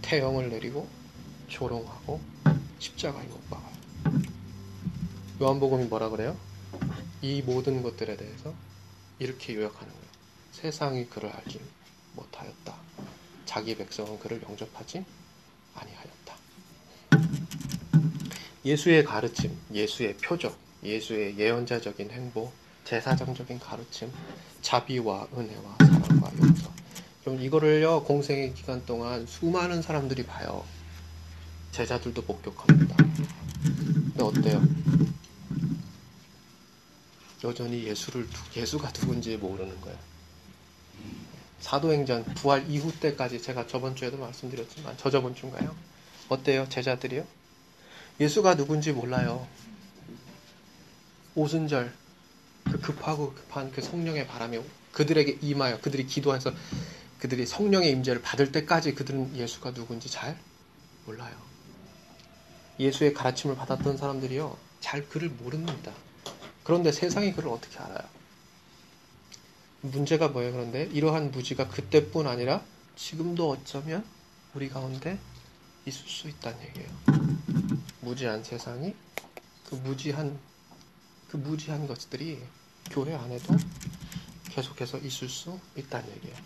태형을 0.03 0.51
내리고 0.51 0.87
조롱하고 1.49 2.21
십자가에 2.79 3.25
못 3.25 3.49
박아요. 3.49 3.75
요한복음이 5.41 5.87
뭐라 5.87 6.11
그래요? 6.11 6.37
이 7.23 7.41
모든 7.41 7.83
것들에 7.83 8.19
대해서 8.19 8.53
이렇게 9.19 9.55
요약하는 9.55 9.91
거예요. 9.91 10.07
세상이 10.53 11.07
그를 11.07 11.31
알지 11.31 11.59
못하였다. 12.13 12.75
자기 13.47 13.75
백성은 13.75 14.19
그를 14.19 14.43
영접하지 14.43 15.03
아니하였다. 15.77 16.37
예수의 18.67 19.05
가르침, 19.05 19.57
예수의 19.73 20.19
표적, 20.19 20.59
예수의 20.83 21.39
예언자적인 21.39 22.11
행보, 22.11 22.53
제사장적인 22.85 23.59
가르침, 23.59 24.13
자비와 24.63 25.29
은혜와 25.37 25.77
사랑과 25.79 26.33
용서. 26.39 26.71
그럼 27.23 27.41
이거를요 27.41 28.05
공생의 28.05 28.55
기간 28.55 28.85
동안 28.85 29.27
수많은 29.27 29.83
사람들이 29.83 30.25
봐요. 30.25 30.65
제자들도 31.73 32.23
목격합니다. 32.23 32.97
근데 33.65 34.23
어때요? 34.23 34.63
여전히 37.43 37.85
예수를 37.85 38.29
예수가 38.57 38.93
누군지 38.93 39.37
모르는 39.37 39.81
거예요. 39.81 39.99
사도행전 41.61 42.25
부활 42.35 42.71
이후 42.71 42.93
때까지 43.01 43.41
제가 43.41 43.67
저번 43.67 43.97
주에도 43.97 44.19
말씀드렸지만 44.19 44.97
저저번 44.99 45.35
주인가요? 45.35 45.75
어때요? 46.29 46.69
제자들이요? 46.69 47.27
예수가 48.21 48.57
누군지 48.57 48.93
몰라요. 48.93 49.47
오순절 51.35 51.93
그 52.75 52.81
급하고 52.81 53.33
급한 53.35 53.71
그 53.71 53.81
성령의 53.81 54.27
바람이 54.27 54.61
그들에게 54.91 55.39
임하여 55.41 55.81
그들이 55.81 56.07
기도해서 56.07 56.53
그들이 57.21 57.47
성령의 57.47 57.91
임재를 57.93 58.21
받을 58.21 58.51
때까지 58.51 58.95
그들은 58.95 59.37
예수가 59.37 59.75
누군지 59.75 60.11
잘 60.11 60.37
몰라요. 61.07 61.37
예수의 62.81 63.15
가르침을 63.15 63.55
받았던 63.55 63.97
사람들이요 63.97 64.57
잘 64.81 65.09
그를 65.09 65.29
모릅니다. 65.29 65.93
그런데 66.65 66.91
세상이 66.91 67.33
그를 67.33 67.51
어떻게 67.51 67.79
알아요? 67.79 68.09
문제가 69.83 70.29
뭐예요? 70.29 70.53
그런데 70.53 70.85
이러한 70.93 71.31
무지가 71.31 71.69
그때뿐 71.69 72.27
아니라 72.27 72.61
지금도 72.97 73.51
어쩌면 73.51 74.05
우리 74.55 74.69
가운데 74.69 75.19
있을 75.87 76.09
수 76.09 76.29
있다는 76.29 76.59
얘기예요. 76.63 76.89
무지한 78.01 78.43
세상이 78.43 78.95
그 79.69 79.77
무지한 79.77 80.37
그 81.31 81.37
무지한 81.37 81.87
것들이 81.87 82.43
교회 82.91 83.15
안에도 83.15 83.55
계속해서 84.51 84.99
있을 84.99 85.29
수 85.29 85.59
있다는 85.77 86.09
얘기예요. 86.17 86.37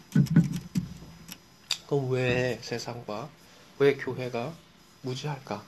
그럼 1.86 2.10
왜 2.10 2.58
세상과 2.62 3.28
왜 3.78 3.96
교회가 3.96 4.54
무지할까? 5.02 5.62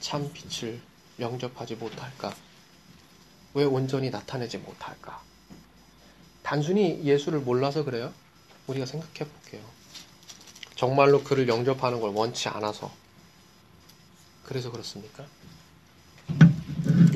참 0.00 0.32
빛을 0.32 0.80
영접하지 1.18 1.76
못할까? 1.76 2.34
왜 3.54 3.64
온전히 3.64 4.10
나타내지 4.10 4.58
못할까? 4.58 5.22
단순히 6.42 7.02
예수를 7.04 7.40
몰라서 7.40 7.84
그래요? 7.84 8.12
우리가 8.66 8.86
생각해 8.86 9.30
볼게요. 9.30 9.62
정말로 10.76 11.24
그를 11.24 11.48
영접하는 11.48 12.00
걸 12.00 12.10
원치 12.10 12.48
않아서. 12.48 12.92
그래서 14.44 14.70
그렇습니까? 14.70 15.26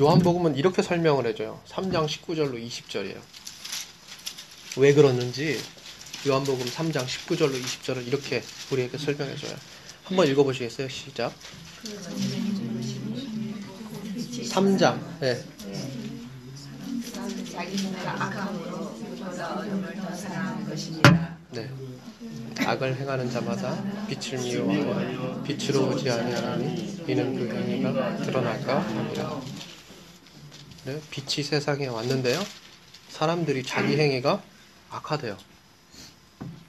요한복음은 0.01 0.55
이렇게 0.55 0.81
설명을 0.81 1.27
해줘요. 1.27 1.61
3장 1.67 2.07
19절로 2.07 2.53
20절이에요. 2.53 3.19
왜 4.77 4.95
그러는지 4.95 5.61
요한복음 6.27 6.65
3장 6.65 7.05
19절로 7.05 7.61
20절을 7.61 8.07
이렇게 8.07 8.41
우리에게 8.71 8.97
설명해줘요. 8.97 9.55
한번 10.05 10.27
읽어보시겠어요? 10.27 10.89
시작. 10.89 11.31
3장. 14.49 14.99
네. 15.19 15.43
것입니다. 20.67 21.37
네. 21.51 21.69
악을 22.65 22.95
행하는 22.95 23.29
자마다 23.29 23.77
빛을 24.07 24.39
미워하여 24.39 25.43
빛으로 25.43 25.89
오지 25.89 26.09
아니하나니 26.09 27.03
이는 27.07 27.35
그 27.35 27.55
행위가 27.55 28.17
드러날까 28.17 28.79
합니다. 28.79 29.39
네, 30.83 30.99
빛이 31.11 31.43
세상에 31.43 31.85
왔는데요. 31.85 32.43
사람들이 33.09 33.63
자기 33.63 33.97
행위가 33.99 34.41
악하대요. 34.89 35.37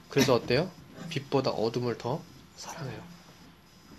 그래서 0.09 0.35
어때요? 0.35 0.69
빛보다 1.09 1.49
어둠을 1.49 1.97
더 1.97 2.21
사랑해요. 2.55 3.03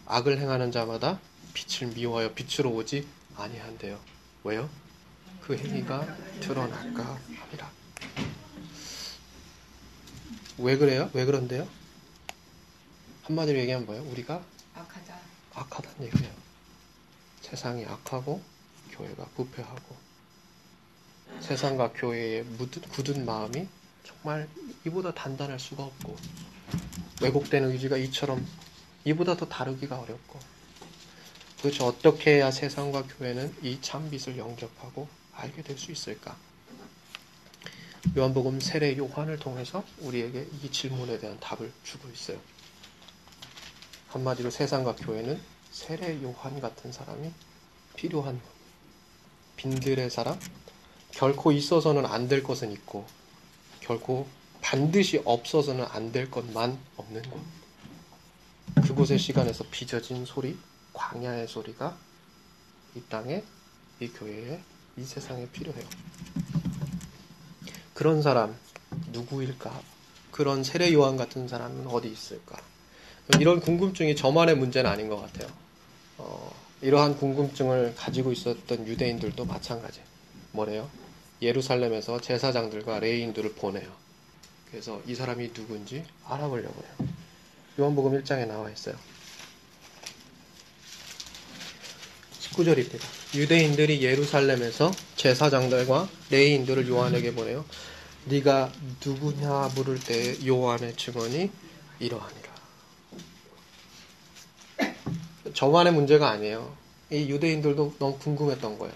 악을 0.06 0.38
행하는 0.38 0.70
자마다 0.70 1.18
빛을 1.52 1.92
미워하여 1.94 2.32
빛으로 2.34 2.70
오지 2.70 3.08
아니한대요. 3.36 3.98
왜요? 4.44 4.70
그 5.40 5.56
행위가 5.56 6.06
드러날까 6.40 7.18
합니다. 7.40 7.70
왜 10.58 10.76
그래요? 10.76 11.10
왜 11.12 11.24
그런데요? 11.24 11.66
한마디로 13.24 13.58
얘기하면 13.58 13.86
뭐예요? 13.86 14.04
우리가 14.10 14.44
악하다. 14.76 15.18
악하다는 15.54 16.06
얘기예요. 16.06 16.32
세상이 17.40 17.84
악하고 17.84 18.40
교회가 18.92 19.24
부패하고 19.34 20.03
세상과 21.40 21.92
교회의 21.92 22.44
굳은 22.90 23.24
마음이 23.24 23.68
정말 24.04 24.48
이보다 24.86 25.12
단단할 25.12 25.58
수가 25.58 25.84
없고 25.84 26.16
왜곡된 27.22 27.64
의지가 27.64 27.96
이처럼 27.98 28.46
이보다 29.04 29.36
더 29.36 29.46
다루기가 29.46 29.98
어렵고 29.98 30.38
도대체 31.60 31.84
어떻게 31.84 32.36
해야 32.36 32.50
세상과 32.50 33.04
교회는 33.04 33.56
이 33.62 33.80
참빛을 33.80 34.36
영접하고 34.38 35.08
알게 35.34 35.62
될 35.62 35.78
수 35.78 35.92
있을까? 35.92 36.36
요한복음 38.16 38.60
세례 38.60 38.96
요한을 38.96 39.38
통해서 39.38 39.82
우리에게 40.00 40.46
이 40.62 40.70
질문에 40.70 41.18
대한 41.18 41.40
답을 41.40 41.72
주고 41.82 42.08
있어요. 42.10 42.38
한마디로 44.08 44.50
세상과 44.50 44.96
교회는 44.96 45.40
세례 45.72 46.22
요한 46.22 46.60
같은 46.60 46.92
사람이 46.92 47.32
필요한 47.96 48.40
빈들의 49.56 50.10
사람 50.10 50.38
결코 51.14 51.52
있어서는 51.52 52.06
안 52.06 52.28
될 52.28 52.42
것은 52.42 52.72
있고 52.72 53.06
결코 53.80 54.26
반드시 54.60 55.20
없어서는 55.24 55.84
안 55.90 56.12
될 56.12 56.30
것만 56.30 56.78
없는 56.96 57.22
곳 57.30 57.40
그곳의 58.86 59.18
시간에서 59.18 59.64
빚어진 59.70 60.24
소리 60.24 60.56
광야의 60.92 61.48
소리가 61.48 61.96
이 62.96 63.02
땅에 63.08 63.42
이 64.00 64.08
교회에 64.08 64.60
이 64.96 65.04
세상에 65.04 65.48
필요해요 65.50 65.84
그런 67.94 68.22
사람 68.22 68.56
누구일까 69.12 69.80
그런 70.30 70.64
세례 70.64 70.92
요한 70.92 71.16
같은 71.16 71.46
사람은 71.46 71.86
어디 71.86 72.08
있을까 72.08 72.56
이런 73.40 73.60
궁금증이 73.60 74.16
저만의 74.16 74.56
문제는 74.56 74.90
아닌 74.90 75.08
것 75.08 75.16
같아요. 75.16 75.48
어, 76.18 76.54
이러한 76.82 77.16
궁금증을 77.16 77.94
가지고 77.96 78.32
있었던 78.32 78.86
유대인들도 78.86 79.46
마찬가지. 79.46 80.00
뭐래요? 80.52 80.90
예루살렘에서 81.44 82.20
제사장들과 82.20 83.00
레인들을 83.00 83.54
보내요. 83.54 83.88
그래서 84.70 85.00
이 85.06 85.14
사람이 85.14 85.52
누군지 85.52 86.04
알아보려고 86.24 86.82
해요. 86.82 87.08
요한복음 87.78 88.22
1장에 88.22 88.46
나와 88.46 88.70
있어요. 88.70 88.96
19절입니다. 92.40 93.00
유대인들이 93.36 94.02
예루살렘에서 94.02 94.90
제사장들과 95.16 96.08
레인들을 96.30 96.88
요한에게 96.88 97.34
보내요. 97.34 97.64
네가 98.26 98.72
누구냐 99.04 99.72
물을 99.74 99.98
때 100.00 100.36
요한의 100.46 100.96
증언이 100.96 101.50
이러하니라. 101.98 102.54
저만의 105.52 105.92
문제가 105.92 106.30
아니에요. 106.30 106.76
이 107.10 107.28
유대인들도 107.28 107.96
너무 107.98 108.18
궁금했던 108.18 108.78
거예요. 108.78 108.94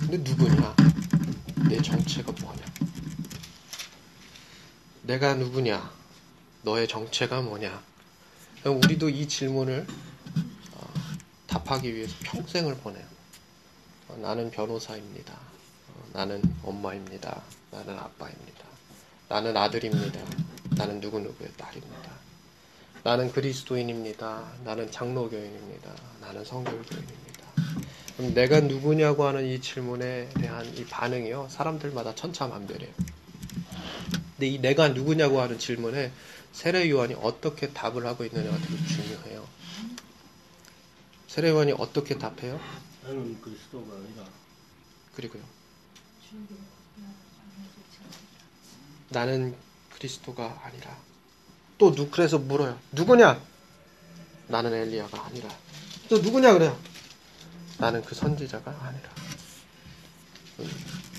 근데 0.00 0.18
누구냐? 0.18 0.91
내 1.68 1.80
정체가 1.80 2.32
뭐냐? 2.40 2.64
내가 5.02 5.34
누구냐? 5.34 5.92
너의 6.62 6.88
정체가 6.88 7.42
뭐냐? 7.42 7.82
우리도 8.64 9.08
이 9.08 9.26
질문을 9.26 9.86
어, 10.74 10.94
답하기 11.46 11.94
위해서 11.94 12.14
평생을 12.22 12.76
보내요. 12.76 13.04
어, 14.08 14.16
나는 14.20 14.50
변호사입니다. 14.50 15.34
어, 15.34 16.08
나는 16.12 16.42
엄마입니다. 16.62 17.42
나는 17.70 17.98
아빠입니다. 17.98 18.64
나는 19.28 19.56
아들입니다. 19.56 20.20
나는 20.76 21.00
누구누구의 21.00 21.52
딸입니다. 21.56 22.12
나는 23.02 23.32
그리스도인입니다. 23.32 24.52
나는 24.64 24.90
장로교인입니다. 24.90 25.92
나는 26.20 26.44
성결교인입니다. 26.44 27.32
그럼 28.16 28.34
내가 28.34 28.60
누구냐고 28.60 29.26
하는 29.26 29.46
이 29.46 29.60
질문에 29.60 30.28
대한 30.34 30.66
이 30.76 30.84
반응이요. 30.84 31.48
사람들마다 31.50 32.14
천차만별이에요. 32.14 32.92
근데 34.36 34.46
이 34.46 34.58
내가 34.60 34.88
누구냐고 34.88 35.40
하는 35.40 35.58
질문에 35.58 36.12
세례 36.52 36.90
요한이 36.90 37.14
어떻게 37.14 37.72
답을 37.72 38.06
하고 38.06 38.24
있느냐가 38.24 38.56
되게 38.58 38.86
중요해요. 38.86 39.46
세례 41.26 41.50
요한이 41.50 41.72
어떻게 41.72 42.18
답해요? 42.18 42.60
나는 43.02 43.40
그리스도가 43.40 43.94
아니라 43.94 44.24
그리고요. 45.16 45.42
나는 49.08 49.54
그리스도가 49.94 50.60
아니라 50.64 50.96
또 51.78 51.94
누, 51.94 52.10
그래서 52.10 52.38
물어요. 52.38 52.78
누구냐? 52.92 53.40
나는 54.48 54.72
엘리야가 54.72 55.26
아니라. 55.26 55.48
또 56.08 56.18
누구냐 56.18 56.52
그래요? 56.52 56.78
나는 57.78 58.02
그 58.02 58.14
선지자가 58.14 58.70
아니라. 58.70 59.08
음, 60.60 60.70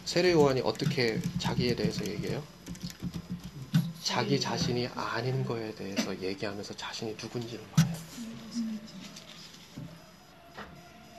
세례 0.05 0.31
요한이 0.31 0.61
어떻게 0.61 1.21
자기에 1.39 1.75
대해서 1.75 2.05
얘기해요? 2.05 2.43
자기 4.03 4.39
자신이 4.39 4.87
아닌 4.87 5.43
거에 5.45 5.73
대해서 5.75 6.19
얘기하면서 6.21 6.75
자신이 6.75 7.15
누군지를 7.19 7.63
말해요. 7.75 7.97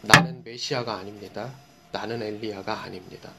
나는 0.03 0.45
메시아가 0.45 0.97
아닙니다. 0.97 1.53
나는 1.93 2.23
엘리야가 2.23 2.83
아닙니다. 2.83 3.33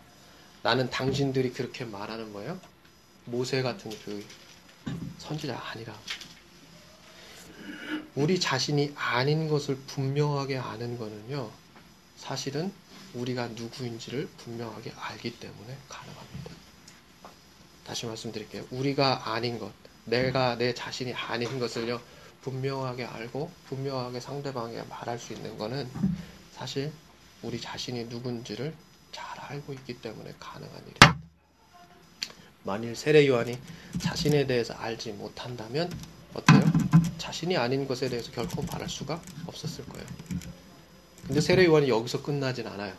나는 0.63 0.89
당신들이 0.89 1.53
그렇게 1.53 1.85
말하는 1.85 2.33
거예요. 2.33 2.59
모세 3.25 3.61
같은 3.61 3.91
그 4.03 4.25
선지자 5.19 5.57
아니라. 5.71 5.93
우리 8.15 8.39
자신이 8.39 8.93
아닌 8.95 9.47
것을 9.47 9.75
분명하게 9.87 10.57
아는 10.57 10.97
거는요. 10.97 11.51
사실은 12.17 12.71
우리가 13.13 13.47
누구인지를 13.49 14.27
분명하게 14.37 14.93
알기 14.97 15.39
때문에 15.39 15.77
가능합니다. 15.87 16.51
다시 17.85 18.05
말씀드릴게요. 18.05 18.65
우리가 18.71 19.33
아닌 19.33 19.59
것, 19.59 19.71
내가 20.05 20.57
내 20.57 20.73
자신이 20.73 21.13
아닌 21.13 21.59
것을요. 21.59 22.01
분명하게 22.41 23.05
알고 23.05 23.51
분명하게 23.67 24.19
상대방에게 24.19 24.83
말할 24.83 25.17
수 25.17 25.33
있는 25.33 25.57
거는 25.57 25.89
사실 26.53 26.91
우리 27.41 27.59
자신이 27.59 28.05
누군지를 28.05 28.73
잘 29.11 29.39
알고 29.39 29.73
있기 29.73 30.01
때문에 30.01 30.33
가능한 30.39 30.75
일입니다. 30.81 31.17
만일 32.63 32.95
세례 32.95 33.27
요한이 33.27 33.57
자신에 33.99 34.45
대해서 34.47 34.73
알지 34.73 35.13
못한다면 35.13 35.91
어때요? 36.33 36.61
자신이 37.17 37.55
아닌 37.57 37.87
것에 37.87 38.09
대해서 38.09 38.31
결코 38.31 38.61
말할 38.63 38.89
수가 38.89 39.21
없었을 39.47 39.85
거예요. 39.85 40.07
근데 41.25 41.41
세례 41.41 41.65
요한이 41.65 41.89
여기서 41.89 42.21
끝나진 42.21 42.67
않아요. 42.67 42.93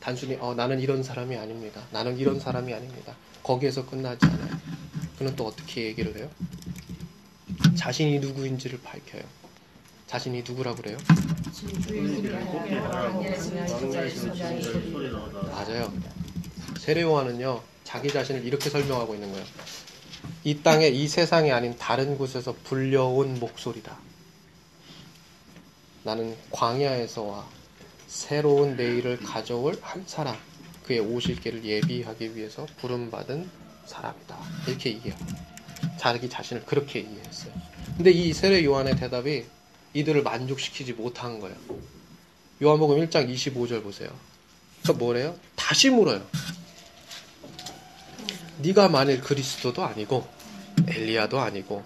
단순히 0.00 0.36
어, 0.40 0.54
나는 0.54 0.80
이런 0.80 1.02
사람이 1.02 1.36
아닙니다. 1.36 1.82
나는 1.90 2.18
이런 2.18 2.38
사람이 2.40 2.72
아닙니다. 2.72 3.14
거기에서 3.42 3.86
끝나지 3.86 4.26
않아요. 4.26 4.50
그는 5.18 5.36
또 5.36 5.46
어떻게 5.46 5.84
얘기를 5.84 6.16
해요? 6.16 6.28
자신이 7.76 8.18
누구인지를 8.20 8.80
밝혀요. 8.82 9.22
자신이 10.06 10.42
누구라고 10.46 10.76
그래요? 10.76 10.96
맞아요. 15.50 15.92
세례 16.78 17.02
요한은요, 17.02 17.62
자기 17.84 18.12
자신을 18.12 18.44
이렇게 18.44 18.70
설명하고 18.70 19.14
있는 19.14 19.30
거예요. 19.32 19.44
이 20.44 20.62
땅에 20.62 20.88
이 20.88 21.08
세상이 21.08 21.52
아닌 21.52 21.76
다른 21.78 22.18
곳에서 22.18 22.54
불려온 22.64 23.38
목소리다. 23.38 23.96
나는 26.04 26.36
광야에서 26.50 27.22
와 27.22 27.48
새로운 28.06 28.76
내일을 28.76 29.18
가져올 29.18 29.78
한 29.80 30.04
사람, 30.06 30.36
그의 30.84 31.00
오실 31.00 31.40
길을 31.40 31.64
예비하기 31.64 32.36
위해서 32.36 32.66
부름받은 32.78 33.48
사람이다. 33.86 34.38
이렇게 34.66 34.90
얘기해요. 34.90 35.16
자기 35.98 36.28
자신을 36.28 36.64
그렇게 36.64 37.00
이해했어요. 37.00 37.52
근데 37.96 38.10
이 38.10 38.32
세례 38.32 38.64
요한의 38.64 38.96
대답이 38.96 39.44
이들을 39.94 40.22
만족시키지 40.22 40.94
못한 40.94 41.40
거예요. 41.40 41.56
요한복음 42.62 42.98
1장 43.06 43.32
25절 43.32 43.82
보세요. 43.82 44.10
그 44.84 44.92
뭐래요? 44.92 45.36
다시 45.56 45.90
물어요. 45.90 46.26
네가 48.58 48.88
만일 48.88 49.20
그리스도도 49.20 49.84
아니고 49.84 50.26
엘리야도 50.86 51.40
아니고 51.40 51.84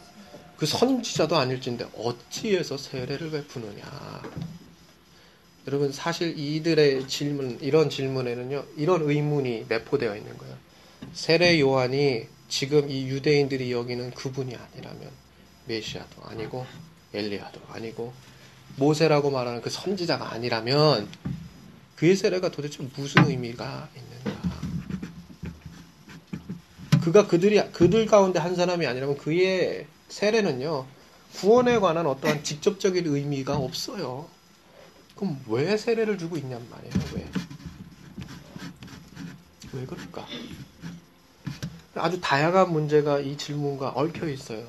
그 0.57 0.65
선지자도 0.65 1.37
아닐진데 1.37 1.87
어찌해서 1.97 2.79
세례를 2.79 3.31
베푸느냐? 3.31 3.83
여러분 5.67 5.93
사실 5.93 6.39
이들의 6.39 7.09
질문 7.09 7.59
이런 7.61 7.91
질문에는요 7.91 8.65
이런 8.77 9.03
의문이 9.03 9.67
내포되어 9.69 10.17
있는 10.17 10.37
거예요. 10.39 10.57
세례 11.13 11.61
요한이 11.61 12.27
지금 12.49 12.89
이 12.89 13.09
유대인들이 13.09 13.73
여기는 13.73 14.13
그분이 14.13 14.55
아니라면 14.55 15.11
메시아도 15.67 16.23
아니고 16.23 16.65
엘리야도 17.13 17.61
아니고 17.69 18.13
모세라고 18.77 19.31
말하는 19.31 19.61
그 19.61 19.71
선지자가 19.71 20.33
아니라면 20.33 21.09
그의 21.97 22.15
세례가 22.15 22.51
도대체 22.51 22.83
무슨 22.97 23.29
의미가 23.29 23.89
있는가? 23.97 24.61
그가 27.03 27.27
그들이 27.27 27.61
그들 27.73 28.07
가운데 28.07 28.39
한 28.39 28.55
사람이 28.55 28.87
아니라면 28.87 29.17
그의 29.17 29.87
세례는요 30.09 30.87
구원에 31.35 31.79
관한 31.79 32.07
어떠한 32.07 32.45
직접적인 32.45 33.07
의미가 33.07 33.57
없어요. 33.57 34.29
그럼 35.17 35.41
왜 35.49 35.77
세례를 35.77 36.19
주고 36.19 36.37
있냔 36.37 36.67
말이에요. 36.71 36.95
왜? 37.15 37.31
왜 39.73 39.87
그럴까? 39.87 40.27
아주 41.95 42.21
다양한 42.21 42.73
문제가 42.73 43.19
이 43.21 43.37
질문과 43.37 43.91
얽혀 43.91 44.29
있어요. 44.29 44.67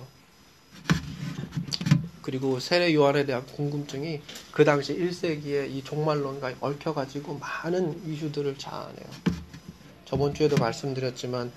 그리고 2.21 2.59
세례 2.59 2.93
요한에 2.93 3.25
대한 3.25 3.45
궁금증이 3.45 4.21
그 4.51 4.65
당시 4.65 4.93
1세기에 4.97 5.69
이 5.69 5.81
종말론과 5.83 6.55
얽혀가지고 6.59 7.39
많은 7.39 8.05
이슈들을 8.05 8.57
자아내요. 8.57 9.07
저번 10.03 10.33
주에도 10.33 10.57
말씀드렸지만 10.57 11.51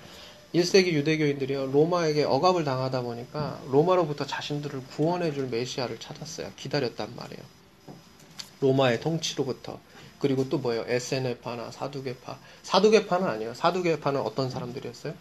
1세기 0.53 0.91
유대교인들이요 0.91 1.67
로마에게 1.67 2.23
억압을 2.23 2.65
당하다 2.65 3.01
보니까 3.01 3.61
로마로부터 3.69 4.25
자신들을 4.25 4.83
구원해줄 4.87 5.47
메시아를 5.47 5.99
찾았어요. 5.99 6.51
기다렸단 6.57 7.15
말이에요. 7.15 7.43
로마의 8.59 8.99
통치로부터 8.99 9.79
그리고 10.19 10.47
또 10.49 10.59
뭐예요? 10.59 10.83
SNF파나 10.87 11.71
사두개파. 11.71 12.37
사두개파는 12.63 13.27
아니에요. 13.27 13.53
사두개파는 13.53 14.21
어떤 14.21 14.49
사람들이었어요? 14.49 15.13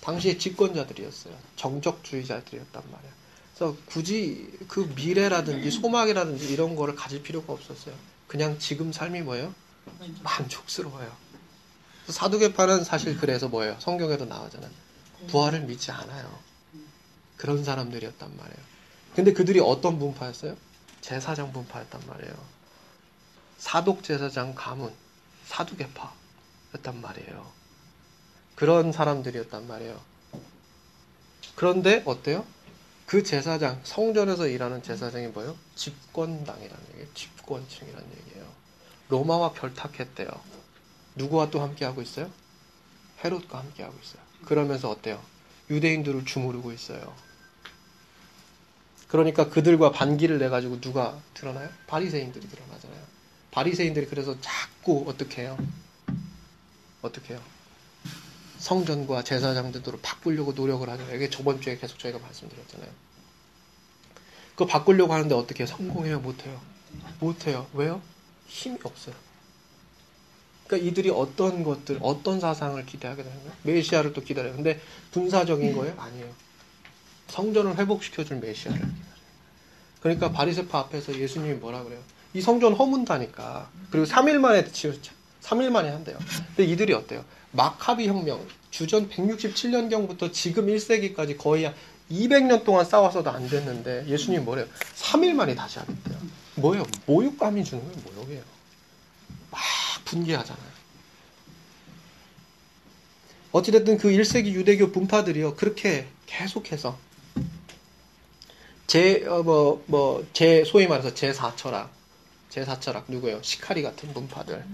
당시의 0.00 0.38
집권자들이었어요. 0.38 1.34
정적주의자들이었단 1.56 2.82
말이에요. 2.90 3.12
그래서 3.54 3.76
굳이 3.86 4.50
그 4.68 4.92
미래라든지 4.96 5.70
소망이라든지 5.70 6.52
이런 6.52 6.76
거를 6.76 6.94
가질 6.94 7.22
필요가 7.22 7.52
없었어요. 7.52 7.94
그냥 8.26 8.58
지금 8.58 8.92
삶이 8.92 9.20
뭐예요? 9.22 9.54
만족스러워요. 10.22 11.10
사두개파는 12.08 12.84
사실 12.84 13.16
그래서 13.16 13.48
뭐예요? 13.48 13.76
성경에도 13.80 14.24
나오잖아요. 14.24 14.70
부활을 15.28 15.60
믿지 15.62 15.90
않아요. 15.90 16.38
그런 17.36 17.64
사람들이었단 17.64 18.36
말이에요. 18.36 18.58
근데 19.14 19.32
그들이 19.32 19.60
어떤 19.60 19.98
분파였어요? 19.98 20.56
제사장 21.00 21.52
분파였단 21.52 22.02
말이에요. 22.06 22.34
사독 23.58 24.02
제사장 24.02 24.54
가문, 24.54 24.92
사두개파였단 25.46 27.00
말이에요. 27.00 27.50
그런 28.54 28.92
사람들이었단 28.92 29.66
말이에요. 29.66 30.00
그런데 31.54 32.02
어때요? 32.04 32.44
그 33.06 33.22
제사장, 33.22 33.80
성전에서 33.84 34.48
일하는 34.48 34.82
제사장이 34.82 35.28
뭐예요? 35.28 35.56
집권당이라는 35.76 36.84
얘기예요. 36.90 37.14
집권층이라는 37.14 38.10
얘기예요. 38.10 38.46
로마와 39.08 39.52
결탁했대요. 39.52 40.28
누구와 41.16 41.50
또 41.50 41.60
함께하고 41.60 42.02
있어요? 42.02 42.30
헤롯과 43.24 43.58
함께하고 43.58 43.96
있어요. 44.02 44.22
그러면서 44.44 44.90
어때요? 44.90 45.20
유대인들을 45.70 46.24
주무르고 46.24 46.72
있어요. 46.72 47.14
그러니까 49.08 49.48
그들과 49.48 49.90
반기를 49.92 50.38
내 50.38 50.48
가지고 50.48 50.80
누가 50.80 51.18
드러나요? 51.34 51.68
바리새인들이 51.86 52.48
드러나잖아요. 52.48 53.00
바리새인들이 53.50 54.06
그래서 54.06 54.36
자꾸 54.40 55.04
어떻게 55.08 55.42
해요? 55.42 55.58
어떻게 57.02 57.34
해요? 57.34 57.42
성전과 58.58 59.22
제사장들로 59.22 59.98
바꾸려고 60.00 60.52
노력을 60.52 60.88
하잖아요. 60.88 61.16
이게 61.16 61.30
저번 61.30 61.60
주에 61.60 61.76
계속 61.76 61.98
저희가 61.98 62.18
말씀드렸잖아요. 62.18 62.90
그거 64.50 64.66
바꾸려고 64.66 65.12
하는데 65.12 65.34
어떻게 65.34 65.64
해요? 65.64 65.66
성공해요? 65.66 66.20
못해요? 66.20 66.60
못해요. 67.20 67.66
왜요? 67.74 68.02
힘이 68.46 68.78
없어요. 68.82 69.14
그러니까 70.66 70.88
이들이 70.88 71.10
어떤 71.10 71.62
것들, 71.62 71.98
어떤 72.00 72.40
사상을 72.40 72.84
기대하게 72.86 73.22
되는 73.22 73.36
거예요? 73.38 73.52
메시아를 73.62 74.12
또 74.12 74.22
기다려요. 74.22 74.54
근데 74.54 74.80
분사적인 75.12 75.74
거예요? 75.76 75.94
아니에요. 75.96 76.26
성전을 77.28 77.78
회복시켜줄 77.78 78.38
메시아를 78.38 78.80
기다려요. 78.80 79.06
그러니까 80.00 80.32
바리세파 80.32 80.78
앞에서 80.78 81.18
예수님이 81.18 81.54
뭐라 81.54 81.82
그래요? 81.84 82.00
이 82.34 82.40
성전 82.40 82.74
허문다니까. 82.74 83.70
그리고 83.90 84.06
3일 84.06 84.38
만에 84.38 84.70
지었죠. 84.70 85.12
3일 85.42 85.70
만에 85.70 85.90
한대요. 85.90 86.18
근데 86.54 86.70
이들이 86.70 86.92
어때요? 86.92 87.24
마카비 87.52 88.08
혁명, 88.08 88.44
주전 88.70 89.08
167년경부터 89.08 90.32
지금 90.32 90.66
1세기까지 90.66 91.38
거의 91.38 91.72
200년 92.10 92.64
동안 92.64 92.84
싸워서도 92.84 93.30
안 93.30 93.48
됐는데 93.48 94.06
예수님이 94.06 94.44
뭐래요? 94.44 94.66
3일 94.96 95.32
만에 95.32 95.54
다시 95.54 95.78
하겠대요. 95.78 96.18
뭐예요? 96.56 96.84
모욕감이 97.06 97.64
주는 97.64 97.82
거예요, 97.82 97.98
모욕이에요. 98.04 98.42
막 99.50 99.60
분개하잖아요. 100.06 100.76
어찌됐든 103.52 103.98
그 103.98 104.08
1세기 104.08 104.52
유대교 104.52 104.92
분파들이요, 104.92 105.54
그렇게 105.56 106.06
계속해서 106.26 106.98
제, 108.86 109.24
어, 109.26 109.42
뭐, 109.42 109.84
뭐, 109.86 110.26
제, 110.32 110.64
소위 110.64 110.86
말해서 110.86 111.12
제4철학, 111.14 111.88
제4철학 112.50 113.04
누구예요? 113.08 113.42
시카리 113.42 113.82
같은 113.82 114.12
분파들. 114.14 114.64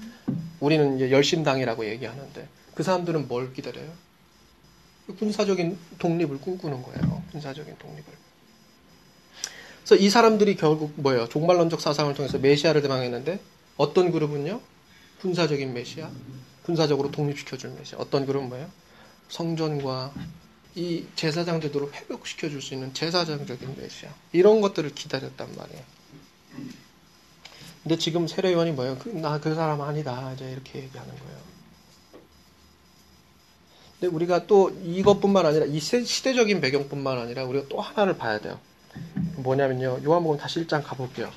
우리는 0.60 0.96
이제 0.96 1.10
열심당이라고 1.10 1.86
얘기하는데, 1.86 2.48
그 2.74 2.82
사람들은 2.82 3.28
뭘 3.28 3.52
기다려요? 3.52 3.90
군사적인 5.18 5.78
독립을 5.98 6.40
꿈꾸는 6.40 6.82
거예요. 6.82 7.22
군사적인 7.32 7.76
독립을. 7.78 8.04
그래서 9.84 9.96
이 9.96 10.08
사람들이 10.08 10.56
결국 10.56 10.92
뭐예요? 10.96 11.28
종말론적 11.28 11.80
사상을 11.80 12.14
통해서 12.14 12.38
메시아를 12.38 12.82
대망했는데 12.82 13.40
어떤 13.76 14.12
그룹은요? 14.12 14.60
군사적인 15.22 15.72
메시아, 15.72 16.10
군사적으로 16.64 17.10
독립시켜줄 17.12 17.70
메시아. 17.78 17.98
어떤 18.00 18.26
그룹은 18.26 18.48
뭐예요? 18.48 18.68
성전과 19.28 20.12
이 20.74 21.06
제사장 21.14 21.60
제도를 21.60 21.92
회복시켜줄 21.92 22.60
수 22.60 22.74
있는 22.74 22.92
제사장적인 22.92 23.76
메시아. 23.78 24.10
이런 24.32 24.60
것들을 24.60 24.94
기다렸단 24.94 25.54
말이에요. 25.56 25.82
근데 27.82 27.98
지금 27.98 28.26
세례요한이 28.26 28.72
뭐예요? 28.72 28.98
나 29.14 29.38
그 29.38 29.54
사람 29.54 29.80
아니다. 29.80 30.32
이제 30.34 30.50
이렇게 30.50 30.80
얘기하는 30.80 31.14
거예요. 31.16 31.38
근데 34.00 34.14
우리가 34.14 34.46
또 34.48 34.70
이것뿐만 34.82 35.46
아니라 35.46 35.66
이 35.66 35.78
시대적인 35.78 36.60
배경뿐만 36.60 37.18
아니라 37.18 37.44
우리가 37.44 37.68
또 37.68 37.80
하나를 37.80 38.16
봐야 38.18 38.40
돼요. 38.40 38.58
뭐냐면요. 39.36 40.00
요한복음 40.04 40.38
다시 40.38 40.64
1장 40.66 40.82
가볼게요. 40.82 41.30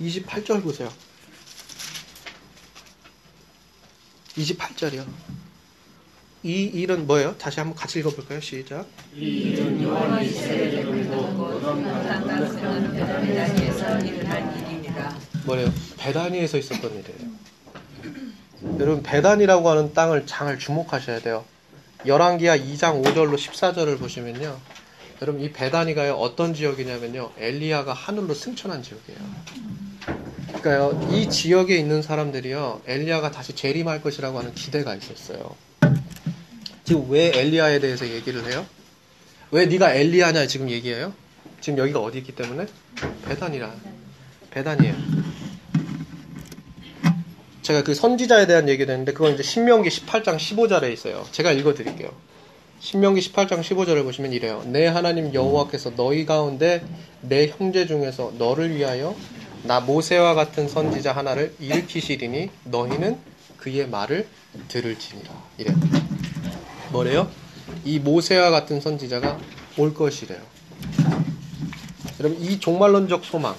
28절 0.00 0.62
보세요. 0.62 0.92
28절이요. 4.36 5.06
이 6.42 6.64
일은 6.64 7.06
뭐예요? 7.06 7.36
다시 7.38 7.60
한번 7.60 7.74
같이 7.76 8.00
읽어볼까요? 8.00 8.40
시작. 8.40 8.86
이 9.14 9.20
일은 9.20 9.82
요한이 9.82 10.30
베다니에서 12.92 13.98
일어난 14.00 14.58
일입니다. 14.58 15.16
뭐래요? 15.44 15.72
베다니에서 15.98 16.58
있었던 16.58 16.90
일이에요. 16.90 17.44
여러분 18.78 19.02
베단이라고 19.02 19.68
하는 19.70 19.94
땅을 19.94 20.26
잘 20.26 20.58
주목하셔야 20.58 21.20
돼요. 21.20 21.44
열왕기하 22.06 22.58
2장 22.58 23.02
5절로 23.02 23.36
14절을 23.36 23.98
보시면요. 23.98 24.58
여러분 25.22 25.40
이 25.40 25.52
베다니가요 25.52 26.14
어떤 26.14 26.52
지역이냐면요. 26.52 27.32
엘리야가 27.38 27.94
하늘로 27.94 28.34
승천한 28.34 28.82
지역이에요. 28.82 29.83
그러니까요 30.46 31.08
이 31.12 31.28
지역에 31.28 31.76
있는 31.76 32.02
사람들이요 32.02 32.82
엘리야가 32.86 33.30
다시 33.30 33.54
재림할 33.54 34.02
것이라고 34.02 34.38
하는 34.38 34.54
기대가 34.54 34.94
있었어요. 34.94 35.54
지금 36.84 37.10
왜 37.10 37.32
엘리야에 37.34 37.80
대해서 37.80 38.06
얘기를 38.08 38.44
해요? 38.50 38.66
왜 39.50 39.66
네가 39.66 39.94
엘리야냐 39.94 40.46
지금 40.46 40.70
얘기해요? 40.70 41.12
지금 41.60 41.78
여기가 41.78 42.00
어디 42.00 42.18
있기 42.18 42.34
때문에 42.34 42.66
베단이라 43.26 43.74
베단이에요. 44.50 44.94
제가 47.62 47.82
그 47.82 47.94
선지자에 47.94 48.46
대한 48.46 48.68
얘기를 48.68 48.92
했는데 48.92 49.12
그건 49.12 49.34
이제 49.34 49.42
신명기 49.42 49.88
18장 49.88 50.36
15절에 50.36 50.92
있어요. 50.92 51.24
제가 51.32 51.52
읽어 51.52 51.72
드릴게요. 51.72 52.10
신명기 52.80 53.22
18장 53.22 53.62
15절을 53.62 54.02
보시면 54.04 54.34
이래요. 54.34 54.62
내 54.66 54.86
하나님 54.86 55.32
여호와께서 55.32 55.94
너희 55.96 56.26
가운데 56.26 56.84
내 57.22 57.46
형제 57.46 57.86
중에서 57.86 58.34
너를 58.36 58.76
위하여 58.76 59.16
나 59.64 59.80
모세와 59.80 60.34
같은 60.34 60.68
선지자 60.68 61.12
하나를 61.12 61.54
일으키시리니 61.58 62.50
너희는 62.64 63.18
그의 63.56 63.88
말을 63.88 64.28
들을지니라. 64.68 65.30
이래요. 65.56 65.74
뭐래요? 66.92 67.30
이 67.84 67.98
모세와 67.98 68.50
같은 68.50 68.80
선지자가 68.80 69.38
올 69.78 69.94
것이래요. 69.94 70.40
여러분 72.20 72.40
이 72.42 72.60
종말론적 72.60 73.24
소망, 73.24 73.56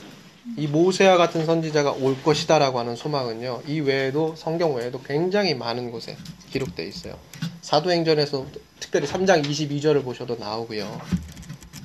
이 0.58 0.68
모세와 0.68 1.18
같은 1.18 1.46
선지자가 1.46 1.94
올 1.94 2.22
것이다라고 2.22 2.80
하는 2.80 2.96
소망은요. 2.96 3.64
이 3.68 3.80
외에도 3.80 4.36
성경 4.38 4.76
외에도 4.76 5.02
굉장히 5.02 5.56
많은 5.56 5.90
곳에 5.92 6.16
기록되어 6.52 6.86
있어요. 6.86 7.18
사도행전에서 7.62 8.46
특별히 8.80 9.08
3장 9.08 9.44
22절을 9.44 10.04
보셔도 10.04 10.36
나오고요. 10.36 11.02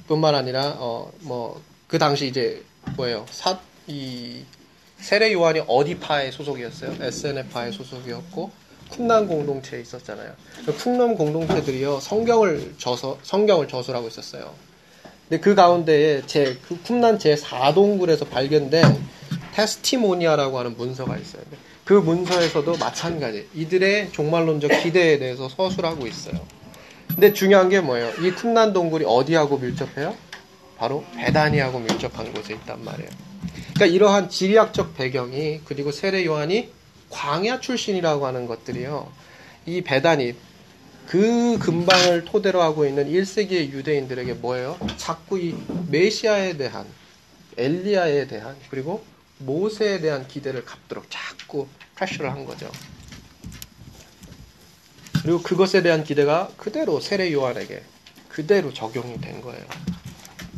뿐만 0.06 0.34
아니라 0.34 0.76
어 0.78 1.10
뭐 1.22 1.60
그 1.90 1.98
당시 1.98 2.28
이제 2.28 2.62
뭐예요? 2.96 3.26
사 3.32 3.58
이 3.90 4.44
세례 4.98 5.32
요한이 5.32 5.62
어디 5.66 5.98
파의 5.98 6.30
소속이었어요? 6.30 6.96
SNF파의 7.00 7.72
소속이었고 7.72 8.50
쿰난 8.90 9.26
공동체에 9.26 9.80
있었잖아요. 9.80 10.32
그 10.66 10.76
쿰난 10.76 11.16
공동체들이요 11.16 12.00
성경을 12.00 12.74
저서 12.78 13.18
성경을 13.22 13.66
저술하고 13.68 14.08
있었어요. 14.08 14.52
근데 15.28 15.40
그 15.42 15.54
가운데에 15.54 16.22
제 16.26 16.56
그 16.68 16.78
쿰난 16.84 17.18
제 17.18 17.34
4동굴에서 17.34 18.28
발견된 18.28 18.82
테스티모니아라고 19.54 20.58
하는 20.58 20.76
문서가 20.76 21.16
있어요. 21.16 21.42
그 21.84 21.94
문서에서도 21.94 22.76
마찬가지 22.76 23.48
이들의 23.54 24.12
종말론적 24.12 24.70
기대에 24.82 25.18
대해서 25.18 25.48
서술하고 25.48 26.06
있어요. 26.06 26.40
근데 27.08 27.32
중요한 27.32 27.68
게 27.68 27.80
뭐예요? 27.80 28.12
이 28.20 28.34
쿰난 28.36 28.72
동굴이 28.72 29.04
어디하고 29.06 29.58
밀접해요? 29.58 30.14
바로 30.78 31.04
베다니하고 31.16 31.80
밀접한 31.80 32.32
곳에 32.32 32.54
있단 32.54 32.84
말이에요. 32.84 33.29
그러니까 33.80 33.96
이러한 33.96 34.28
지리학적 34.28 34.94
배경이 34.94 35.62
그리고 35.64 35.90
세례 35.90 36.26
요한이 36.26 36.70
광야 37.08 37.60
출신이라고 37.60 38.26
하는 38.26 38.46
것들이요. 38.46 39.10
이 39.64 39.80
베다니 39.80 40.34
그 41.06 41.58
근방을 41.58 42.26
토대로 42.26 42.60
하고 42.60 42.84
있는 42.84 43.10
1세기의 43.10 43.70
유대인들에게 43.70 44.34
뭐예요? 44.34 44.78
자꾸 44.98 45.40
이 45.40 45.56
메시아에 45.88 46.58
대한 46.58 46.84
엘리야에 47.56 48.26
대한 48.26 48.54
그리고 48.68 49.02
모세에 49.38 50.00
대한 50.00 50.28
기대를 50.28 50.66
갖도록 50.66 51.06
자꾸 51.08 51.66
프레셔를 51.94 52.30
한 52.30 52.44
거죠. 52.44 52.70
그리고 55.22 55.40
그것에 55.40 55.80
대한 55.80 56.04
기대가 56.04 56.50
그대로 56.58 57.00
세례 57.00 57.32
요한에게 57.32 57.82
그대로 58.28 58.74
적용이 58.74 59.22
된 59.22 59.40
거예요. 59.40 59.64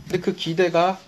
근데 0.08 0.18
그 0.18 0.34
기대가 0.34 0.98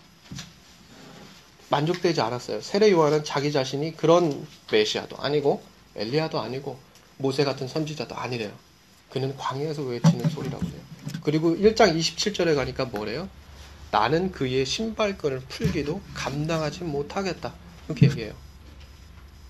만족되지 1.71 2.21
않았어요. 2.21 2.61
세례 2.61 2.91
요한은 2.91 3.25
자기 3.25 3.53
자신이 3.53 3.97
그런 3.97 4.47
메시아도 4.71 5.17
아니고 5.17 5.62
엘리야도 5.97 6.41
아니고 6.41 6.79
모세 7.19 7.45
같은 7.45 7.69
선지자도 7.69 8.15
아니래요. 8.15 8.53
그는 9.11 9.37
광야에서 9.37 9.83
외치는 9.83 10.29
소리라고 10.31 10.65
해요. 10.65 10.81
그리고 11.23 11.55
1장 11.55 11.97
27절에 11.97 12.55
가니까 12.55 12.87
뭐래요? 12.87 13.29
나는 13.91 14.33
그의 14.33 14.67
신발끈을 14.67 15.41
풀기도 15.49 16.01
감당하지 16.15 16.85
못하겠다. 16.85 17.55
이렇게 17.87 18.07
얘기해요. 18.11 18.35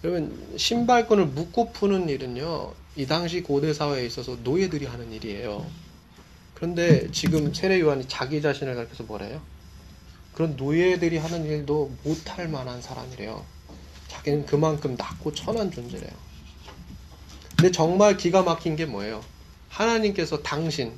여러분 0.04 0.54
신발끈을 0.56 1.26
묶고 1.26 1.72
푸는 1.72 2.10
일은요. 2.10 2.74
이 2.96 3.06
당시 3.06 3.42
고대 3.42 3.72
사회에 3.72 4.04
있어서 4.04 4.36
노예들이 4.44 4.84
하는 4.84 5.10
일이에요. 5.12 5.66
그런데 6.54 7.10
지금 7.10 7.52
세례 7.54 7.80
요한이 7.80 8.06
자기 8.06 8.42
자신을 8.42 8.74
가르쳐서 8.74 9.04
뭐래요? 9.04 9.40
그런 10.34 10.56
노예들이 10.56 11.16
하는 11.16 11.44
일도 11.44 11.92
못할 12.02 12.48
만한 12.48 12.82
사람이래요. 12.82 13.44
자기는 14.08 14.46
그만큼 14.46 14.96
낮고 14.98 15.32
천한 15.34 15.70
존재래요. 15.70 16.10
근데 17.56 17.70
정말 17.70 18.16
기가 18.16 18.42
막힌 18.42 18.74
게 18.76 18.84
뭐예요? 18.84 19.22
하나님께서 19.68 20.42
당신, 20.42 20.92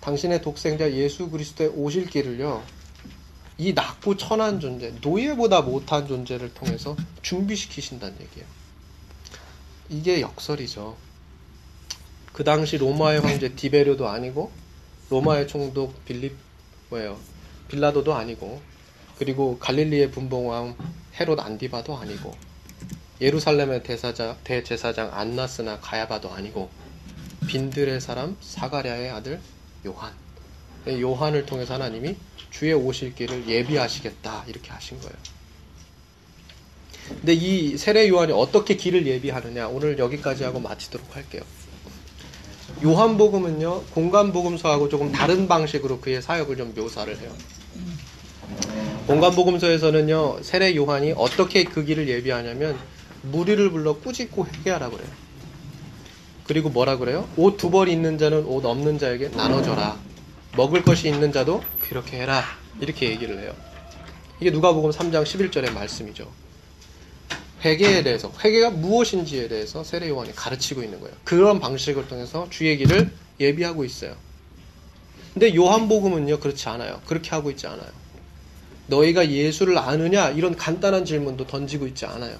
당신의 0.00 0.42
독생자 0.42 0.92
예수 0.92 1.30
그리스도의 1.30 1.70
오실 1.70 2.06
길을요, 2.06 2.62
이 3.56 3.72
낮고 3.72 4.16
천한 4.16 4.60
존재, 4.60 4.92
노예보다 5.00 5.62
못한 5.62 6.06
존재를 6.06 6.52
통해서 6.52 6.96
준비시키신다는 7.22 8.14
얘기예요. 8.20 8.46
이게 9.88 10.20
역설이죠. 10.20 10.96
그 12.32 12.44
당시 12.44 12.76
로마의 12.76 13.20
황제 13.20 13.54
디베료도 13.54 14.08
아니고, 14.08 14.50
로마의 15.10 15.46
총독 15.48 16.04
빌립, 16.04 16.36
뭐예요? 16.90 17.18
빌라도도 17.68 18.14
아니고, 18.14 18.60
그리고 19.18 19.58
갈릴리의 19.58 20.10
분봉왕 20.10 20.76
헤롯 21.18 21.40
안디바도 21.40 21.96
아니고, 21.96 22.34
예루살렘의 23.20 23.82
대사자, 23.82 24.36
대제사장 24.44 25.10
안나스나 25.12 25.80
가야바도 25.80 26.32
아니고, 26.32 26.70
빈들의 27.46 28.00
사람 28.00 28.36
사가랴의 28.40 29.10
아들 29.10 29.40
요한. 29.86 30.12
요한을 30.86 31.46
통해서 31.46 31.74
하나님이 31.74 32.16
주의 32.50 32.72
오실 32.72 33.14
길을 33.14 33.48
예비하시겠다 33.48 34.44
이렇게 34.46 34.70
하신 34.70 35.00
거예요. 35.00 35.14
근데 37.08 37.34
이 37.34 37.76
세례 37.76 38.08
요한이 38.08 38.32
어떻게 38.32 38.76
길을 38.76 39.06
예비하느냐 39.06 39.68
오늘 39.68 39.98
여기까지 39.98 40.44
하고 40.44 40.60
마치도록 40.60 41.16
할게요. 41.16 41.42
요한복음은요 42.82 43.84
공간복음서하고 43.86 44.88
조금 44.88 45.12
다른 45.12 45.48
방식으로 45.48 46.00
그의 46.00 46.22
사역을 46.22 46.56
좀 46.56 46.74
묘사를 46.74 47.18
해요. 47.18 47.32
공간복음서에서는요 49.06 50.38
세례 50.42 50.74
요한이 50.76 51.12
어떻게 51.16 51.64
그 51.64 51.84
길을 51.84 52.08
예비하냐면 52.08 52.78
무리를 53.22 53.70
불러 53.70 53.94
꾸짖고 53.98 54.46
회개하라 54.46 54.90
그래요. 54.90 55.08
그리고 56.46 56.68
뭐라 56.70 56.96
그래요? 56.96 57.28
옷 57.36 57.56
두 57.56 57.70
벌 57.70 57.88
있는 57.88 58.18
자는 58.18 58.44
옷 58.46 58.64
없는 58.64 58.98
자에게 58.98 59.28
나눠줘라. 59.30 59.98
먹을 60.56 60.82
것이 60.82 61.08
있는 61.08 61.32
자도 61.32 61.62
그렇게 61.80 62.18
해라. 62.18 62.44
이렇게 62.80 63.10
얘기를 63.10 63.40
해요. 63.40 63.54
이게 64.40 64.50
누가복음 64.50 64.90
3장 64.90 65.22
11절의 65.24 65.72
말씀이죠. 65.72 66.30
회개에 67.64 68.02
대해서 68.02 68.30
회개가 68.42 68.70
무엇인지에 68.70 69.48
대해서 69.48 69.84
세례 69.84 70.08
요한이 70.08 70.34
가르치고 70.34 70.82
있는 70.82 71.00
거예요. 71.00 71.14
그런 71.24 71.60
방식을 71.60 72.08
통해서 72.08 72.46
주의 72.50 72.76
길을 72.76 73.10
예비하고 73.40 73.84
있어요. 73.84 74.16
근데 75.32 75.54
요한복음은요 75.54 76.40
그렇지 76.40 76.68
않아요. 76.68 77.00
그렇게 77.06 77.30
하고 77.30 77.50
있지 77.50 77.66
않아요. 77.66 78.03
너희가 78.86 79.30
예수를 79.30 79.78
아느냐 79.78 80.30
이런 80.30 80.56
간단한 80.56 81.04
질문도 81.04 81.46
던지고 81.46 81.86
있지 81.86 82.06
않아요. 82.06 82.38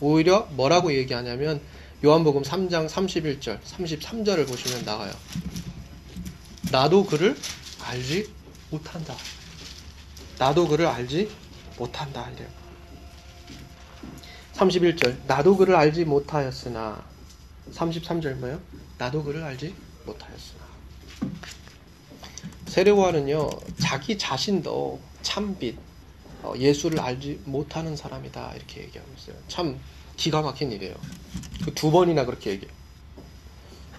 오히려 0.00 0.48
뭐라고 0.52 0.92
얘기하냐면 0.94 1.60
요한복음 2.04 2.42
3장 2.42 2.88
31절, 2.88 3.60
33절을 3.60 4.48
보시면 4.48 4.84
나와요. 4.84 5.12
나도 6.72 7.04
그를 7.04 7.36
알지 7.82 8.32
못한다. 8.70 9.14
나도 10.38 10.66
그를 10.68 10.86
알지 10.86 11.30
못한다. 11.76 12.30
이래요. 12.30 12.48
31절. 14.54 15.16
나도 15.26 15.56
그를 15.56 15.74
알지 15.74 16.04
못하였으나 16.04 17.02
33절 17.72 18.34
뭐예요? 18.34 18.60
나도 18.98 19.22
그를 19.24 19.42
알지 19.42 19.74
못하였으나 20.04 20.60
세례요한은요 22.66 23.50
자기 23.80 24.18
자신도 24.18 25.00
참빛 25.22 25.76
어, 26.42 26.54
예수를 26.56 27.00
알지 27.00 27.40
못하는 27.44 27.96
사람이다 27.96 28.54
이렇게 28.56 28.82
얘기하고 28.82 29.10
있어요. 29.18 29.36
참 29.48 29.78
기가 30.16 30.42
막힌 30.42 30.72
일이에요. 30.72 30.94
그 31.64 31.74
두 31.74 31.90
번이나 31.90 32.24
그렇게 32.24 32.50
얘기해요. 32.50 32.74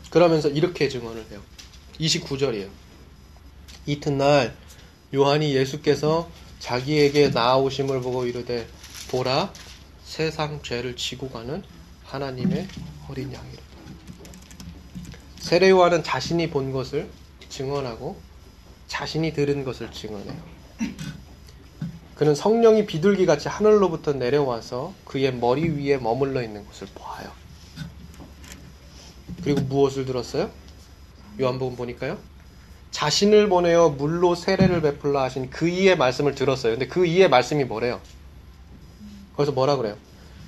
그러면서 0.09 0.49
이렇게 0.49 0.89
증언을 0.89 1.25
해요. 1.31 1.41
29절이에요. 1.99 2.69
이튿날 3.85 4.55
요한이 5.13 5.55
예수께서 5.55 6.29
자기에게 6.59 7.29
나아오심을 7.29 8.01
보고 8.01 8.25
이르되 8.25 8.67
보라 9.09 9.51
세상 10.03 10.61
죄를 10.61 10.95
지고 10.95 11.29
가는 11.29 11.63
하나님의 12.03 12.67
어린 13.09 13.31
양이라. 13.33 13.61
세례 15.39 15.69
요한은 15.69 16.03
자신이 16.03 16.49
본 16.49 16.71
것을 16.71 17.09
증언하고 17.49 18.19
자신이 18.87 19.33
들은 19.33 19.63
것을 19.63 19.91
증언해요. 19.91 20.60
그는 22.15 22.35
성령이 22.35 22.85
비둘기 22.85 23.25
같이 23.25 23.47
하늘로부터 23.47 24.13
내려와서 24.13 24.93
그의 25.05 25.33
머리 25.33 25.69
위에 25.69 25.97
머물러 25.97 26.43
있는 26.43 26.65
것을 26.67 26.87
보아요. 26.93 27.31
그리고 29.43 29.61
무엇을 29.61 30.05
들었어요? 30.05 30.51
요한복음 31.39 31.75
보니까요. 31.75 32.17
자신을 32.91 33.49
보내어 33.49 33.89
물로 33.89 34.35
세례를 34.35 34.81
베풀라 34.81 35.23
하신 35.23 35.49
그 35.49 35.67
이의 35.67 35.97
말씀을 35.97 36.35
들었어요. 36.35 36.73
근데 36.73 36.87
그 36.87 37.05
이의 37.05 37.29
말씀이 37.29 37.63
뭐래요? 37.63 38.01
거기서 39.35 39.53
뭐라 39.53 39.77
그래요? 39.77 39.97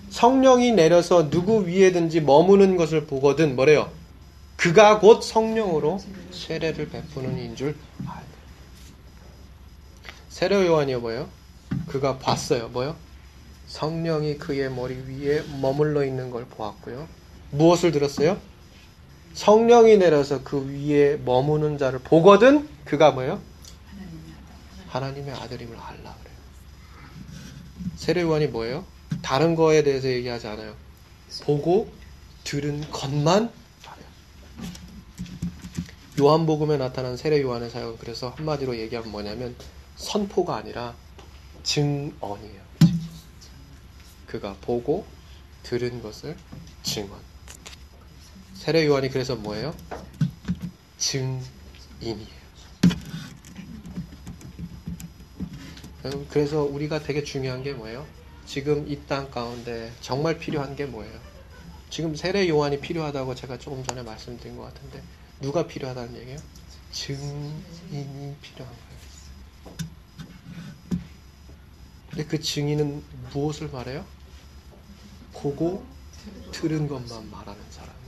성령이 0.10 0.74
내려서 0.74 1.30
누구 1.30 1.66
위에든지 1.66 2.22
머무는 2.22 2.78
것을 2.78 3.06
보거든 3.06 3.56
뭐래요? 3.56 3.90
그가 4.58 5.00
곧 5.00 5.24
성령으로 5.24 6.00
세례를 6.32 6.90
베푸는 6.90 7.40
이인 7.40 7.56
줄 7.56 7.76
알고. 8.06 8.23
세례 10.44 10.68
요한이요 10.68 11.00
뭐예요? 11.00 11.30
그가 11.88 12.18
봤어요. 12.18 12.68
뭐요? 12.68 12.98
성령이 13.68 14.38
그의 14.39 14.70
머리 14.70 14.96
위에 15.08 15.41
머물러 15.62 16.04
있는 16.04 16.32
걸 16.32 16.44
보았고요. 16.44 17.08
무엇을 17.52 17.94
들었어요? 17.94 18.38
성령이 19.36 19.96
내려서 20.00 20.44
그 20.44 20.68
위에 20.68 21.16
머무는 21.16 21.78
자를 21.78 22.00
보거든 22.00 22.68
그가 22.84 23.12
뭐예요? 23.12 23.39
하나님의 24.89 25.34
아들임을 25.34 25.78
알라 25.78 26.14
그래요. 26.14 26.38
세례 27.96 28.22
요한이 28.24 28.48
뭐예요? 28.48 28.84
다른 29.22 29.56
거에 29.56 29.82
대해서 29.82 30.10
얘기하지 30.10 30.48
않아요. 30.48 30.76
보고 31.44 31.89
들은 32.44 32.82
것만 32.91 33.50
말해요. 33.86 34.08
요한복음에 36.20 36.76
나타난 36.76 37.16
세례 37.16 37.41
요한의 37.41 37.70
사역은 37.70 37.98
그래서 37.98 38.34
한마디로 38.36 38.78
얘기하면 38.78 39.10
뭐냐면 39.10 39.56
선포가 39.96 40.56
아니라 40.58 40.96
증언이에요. 41.64 42.62
그가 44.28 44.56
보고 44.62 45.06
들은 45.64 46.02
것을 46.02 46.36
증언. 46.84 47.20
세례 48.56 48.86
요한이 48.86 49.10
그래서 49.10 49.36
뭐예요? 49.36 49.76
증인이에요. 50.98 52.34
그래서 56.30 56.64
우리가 56.64 57.00
되게 57.00 57.24
중요한 57.24 57.64
게 57.64 57.74
뭐예요? 57.74 58.06
지금 58.46 58.86
이 58.91 59.06
땅 59.08 59.32
가운데 59.32 59.91
정말 60.02 60.38
필요한 60.38 60.76
게 60.76 60.86
뭐예요? 60.86 61.18
지금 61.89 62.16
세례 62.16 62.48
요한이 62.50 62.80
필요하다고 62.82 63.36
제가 63.36 63.58
조금 63.58 63.84
전에 63.86 64.02
말씀드린 64.02 64.58
것 64.58 64.64
같은데 64.64 65.02
누가 65.41 65.66
필요하다는 65.68 66.16
얘기예요? 66.20 66.39
증인이 66.91 68.36
필요한 68.41 68.74
거예요. 68.74 68.93
근데 72.14 72.26
그 72.26 72.39
증인은 72.39 73.03
무엇을 73.34 73.70
말해요? 73.70 74.05
보고 75.34 75.84
들은 76.51 76.88
것만 76.88 77.32
말하는 77.32 77.59
사람이에요. 77.72 78.03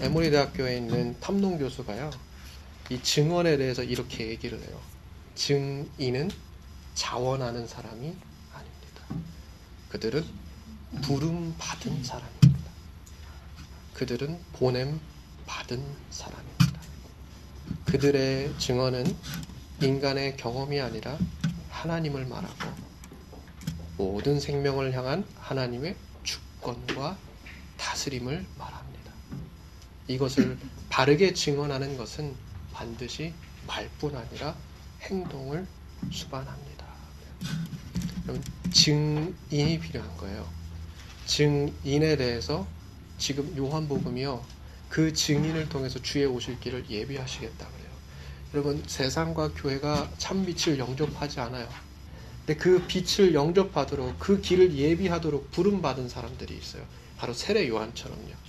에모리 0.00 0.30
대학교에 0.32 0.78
있는 0.78 1.18
탐농 1.20 1.58
교수가요. 1.58 2.10
이 2.90 3.00
증언에 3.00 3.56
대해서 3.58 3.84
이렇게 3.84 4.26
얘기를 4.26 4.58
해요. 4.58 4.80
증인은 5.36 6.32
자원하는 6.96 7.68
사람이 7.68 8.12
아닙니다. 8.52 9.06
그들은 9.90 10.24
부름 11.02 11.54
받은 11.58 12.02
사람입니다. 12.02 12.70
그들은 13.94 14.40
보냄 14.54 14.98
받은 15.46 15.80
사람입니다. 16.10 16.80
그들의 17.84 18.58
증언은 18.58 19.16
인간의 19.80 20.36
경험이 20.36 20.80
아니라 20.80 21.16
하나님을 21.82 22.26
말하고 22.26 22.70
모든 23.96 24.38
생명을 24.38 24.92
향한 24.92 25.26
하나님의 25.40 25.96
주권과 26.22 27.18
다스림을 27.76 28.46
말합니다. 28.56 29.12
이것을 30.06 30.58
바르게 30.88 31.34
증언하는 31.34 31.96
것은 31.96 32.36
반드시 32.72 33.34
말뿐 33.66 34.14
아니라 34.14 34.54
행동을 35.00 35.66
수반합니다. 36.12 36.86
증인이 38.72 39.80
필요한 39.80 40.16
거예요. 40.18 40.48
증인에 41.26 42.16
대해서 42.16 42.64
지금 43.18 43.56
요한복음이요. 43.56 44.44
그 44.88 45.12
증인을 45.12 45.68
통해서 45.68 46.00
주의 46.00 46.26
오실 46.26 46.60
길을 46.60 46.88
예비하시겠다. 46.88 47.81
여러분 48.54 48.82
세상과 48.86 49.52
교회가 49.54 50.10
참 50.18 50.44
빛을 50.44 50.78
영접하지 50.78 51.40
않아요. 51.40 51.66
근데 52.44 52.60
그 52.60 52.84
빛을 52.86 53.34
영접하도록 53.34 54.18
그 54.18 54.40
길을 54.40 54.74
예비하도록 54.74 55.50
부름 55.52 55.80
받은 55.80 56.08
사람들이 56.08 56.56
있어요. 56.56 56.82
바로 57.16 57.32
세례 57.32 57.68
요한처럼요. 57.68 58.42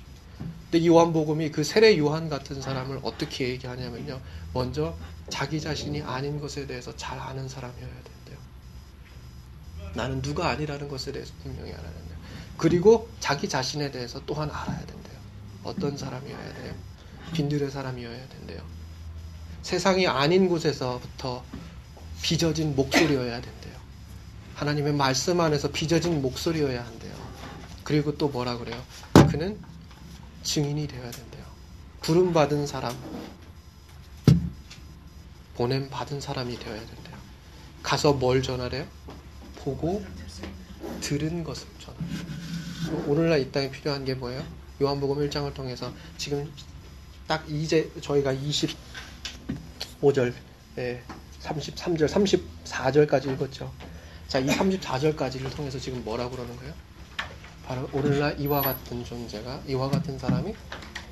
근데 0.64 0.80
이 0.80 0.88
요한 0.88 1.14
복음이 1.14 1.51
그 1.51 1.64
세례 1.64 1.97
요한 1.97 2.28
같은 2.28 2.62
사람을 2.62 2.99
어떻게 3.04 3.49
얘기하냐면요. 3.49 4.20
먼저 4.54 4.97
자기 5.30 5.62
자신이 5.62 6.01
아닌 6.01 6.41
것에 6.41 6.68
대해서 6.68 6.95
잘 6.97 7.20
아는 7.20 7.47
사람이어야 7.47 7.88
된대요. 7.88 8.38
나는 9.93 10.22
누가 10.22 10.49
아니라는 10.49 10.89
것에 10.89 11.12
대해서 11.12 11.32
분명히 11.43 11.72
알아야 11.72 11.93
된대요. 11.93 12.18
그리고 12.58 13.10
자기 13.20 13.47
자신에 13.47 13.91
대해서 13.91 14.22
또한 14.26 14.49
알아야 14.51 14.80
된대요. 14.80 15.18
어떤 15.64 15.95
사람이어야 15.95 16.54
돼요? 16.56 16.74
빈들의 17.34 17.72
사람이어야 17.72 18.28
된대요. 18.30 18.82
세상이 19.64 20.05
아닌 20.07 20.49
곳에서부터 20.49 21.43
빚어진 22.22 22.76
목소리여야 22.76 23.41
된대요. 23.41 23.74
하나님의 24.55 24.93
말씀 24.93 25.39
안에서 25.39 25.72
빚어진 25.72 26.22
목소리여야 26.22 26.86
한대요. 26.86 27.14
그리고 27.84 28.18
또 28.18 28.28
뭐라 28.28 28.57
그래요? 28.57 28.82
그는 29.32 29.57
증인이 30.43 30.86
되어야 30.88 31.09
된대요. 31.09 31.43
부름 32.01 32.34
받은 32.34 32.68
사람, 32.68 32.93
보냄 35.55 35.89
받은 35.89 36.20
사람이 36.20 36.59
되어야 36.59 36.80
된대요. 36.80 37.18
가서 37.82 38.14
뭘 38.14 38.43
전하래요? 38.43 38.86
보고 39.59 40.05
들은 40.99 41.43
것을 41.43 41.68
전하래요. 41.80 43.05
오늘날 43.07 43.39
이 43.39 43.51
땅에 43.51 43.72
필요한 43.72 44.03
게 44.03 44.14
뭐예요? 44.14 44.45
요한복음 44.82 45.28
1장을 45.30 45.53
통해서 45.53 45.93
지금 46.18 46.51
딱 47.28 47.49
이제 47.49 47.89
저희가 48.01 48.34
25절, 50.04 50.34
예, 50.78 51.01
33절, 51.41 52.08
34절까지 52.08 53.32
읽었죠. 53.34 53.72
자, 54.28 54.39
이 54.39 54.45
34절까지를 54.47 55.56
통해서 55.56 55.80
지금 55.80 56.04
뭐라고 56.04 56.32
그러는 56.32 56.56
거예요? 56.58 56.74
바로 57.66 57.89
오늘날 57.93 58.39
이와 58.39 58.62
같은 58.62 59.06
존재가, 59.06 59.64
이와 59.68 59.89
같은 59.89 60.20
사람이 60.20 60.54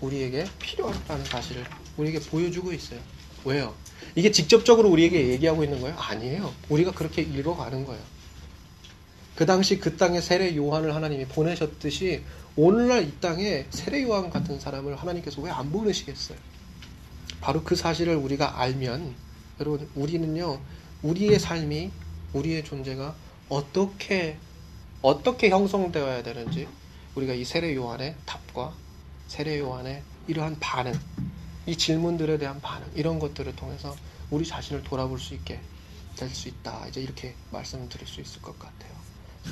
우리에게 0.01 0.45
필요하다는 0.59 1.25
사실을 1.25 1.63
우리에게 1.97 2.19
보여주고 2.19 2.73
있어요. 2.73 2.99
왜요? 3.45 3.73
이게 4.15 4.31
직접적으로 4.31 4.89
우리에게 4.89 5.29
얘기하고 5.29 5.63
있는 5.63 5.79
거예요? 5.79 5.95
아니에요. 5.97 6.53
우리가 6.69 6.91
그렇게 6.91 7.21
읽어가는 7.21 7.85
거예요. 7.85 8.01
그 9.35 9.45
당시 9.45 9.79
그 9.79 9.95
땅에 9.95 10.19
세례 10.19 10.55
요한을 10.55 10.93
하나님이 10.93 11.25
보내셨듯이 11.25 12.23
오늘날 12.55 13.03
이 13.07 13.13
땅에 13.21 13.65
세례 13.69 14.03
요한 14.03 14.29
같은 14.29 14.59
사람을 14.59 14.95
하나님께서 14.97 15.41
왜 15.41 15.49
안 15.49 15.71
보내시겠어요? 15.71 16.37
바로 17.41 17.63
그 17.63 17.75
사실을 17.75 18.15
우리가 18.15 18.59
알면 18.59 19.15
여러분 19.59 19.89
우리는요 19.95 20.59
우리의 21.03 21.39
삶이 21.39 21.91
우리의 22.33 22.63
존재가 22.63 23.15
어떻게 23.49 24.37
어떻게 25.01 25.49
형성되어야 25.49 26.23
되는지 26.23 26.67
우리가 27.15 27.33
이 27.33 27.43
세례 27.43 27.75
요한의 27.75 28.15
답과 28.25 28.73
세례 29.27 29.59
요한의 29.59 30.03
이러한 30.27 30.57
반응 30.59 30.93
이 31.65 31.75
질문들에 31.75 32.37
대한 32.37 32.61
반응 32.61 32.87
이런 32.95 33.19
것들을 33.19 33.55
통해서 33.55 33.95
우리 34.29 34.45
자신을 34.45 34.83
돌아볼 34.83 35.19
수 35.19 35.33
있게 35.33 35.59
될 36.15 36.29
수 36.29 36.49
있다 36.49 36.85
이제 36.87 37.01
이렇게 37.01 37.35
말씀을 37.51 37.89
드릴 37.89 38.07
수 38.07 38.21
있을 38.21 38.41
것 38.41 38.57
같아요. 38.59 38.91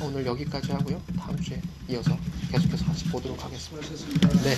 오늘 0.02 0.26
여기까지 0.26 0.72
하고요. 0.72 1.02
다음 1.18 1.42
주에 1.42 1.60
이어서 1.90 2.16
계속해서 2.52 2.86
같이 2.86 3.06
보도록 3.06 3.44
하겠습니다. 3.44 4.30
네. 4.44 4.56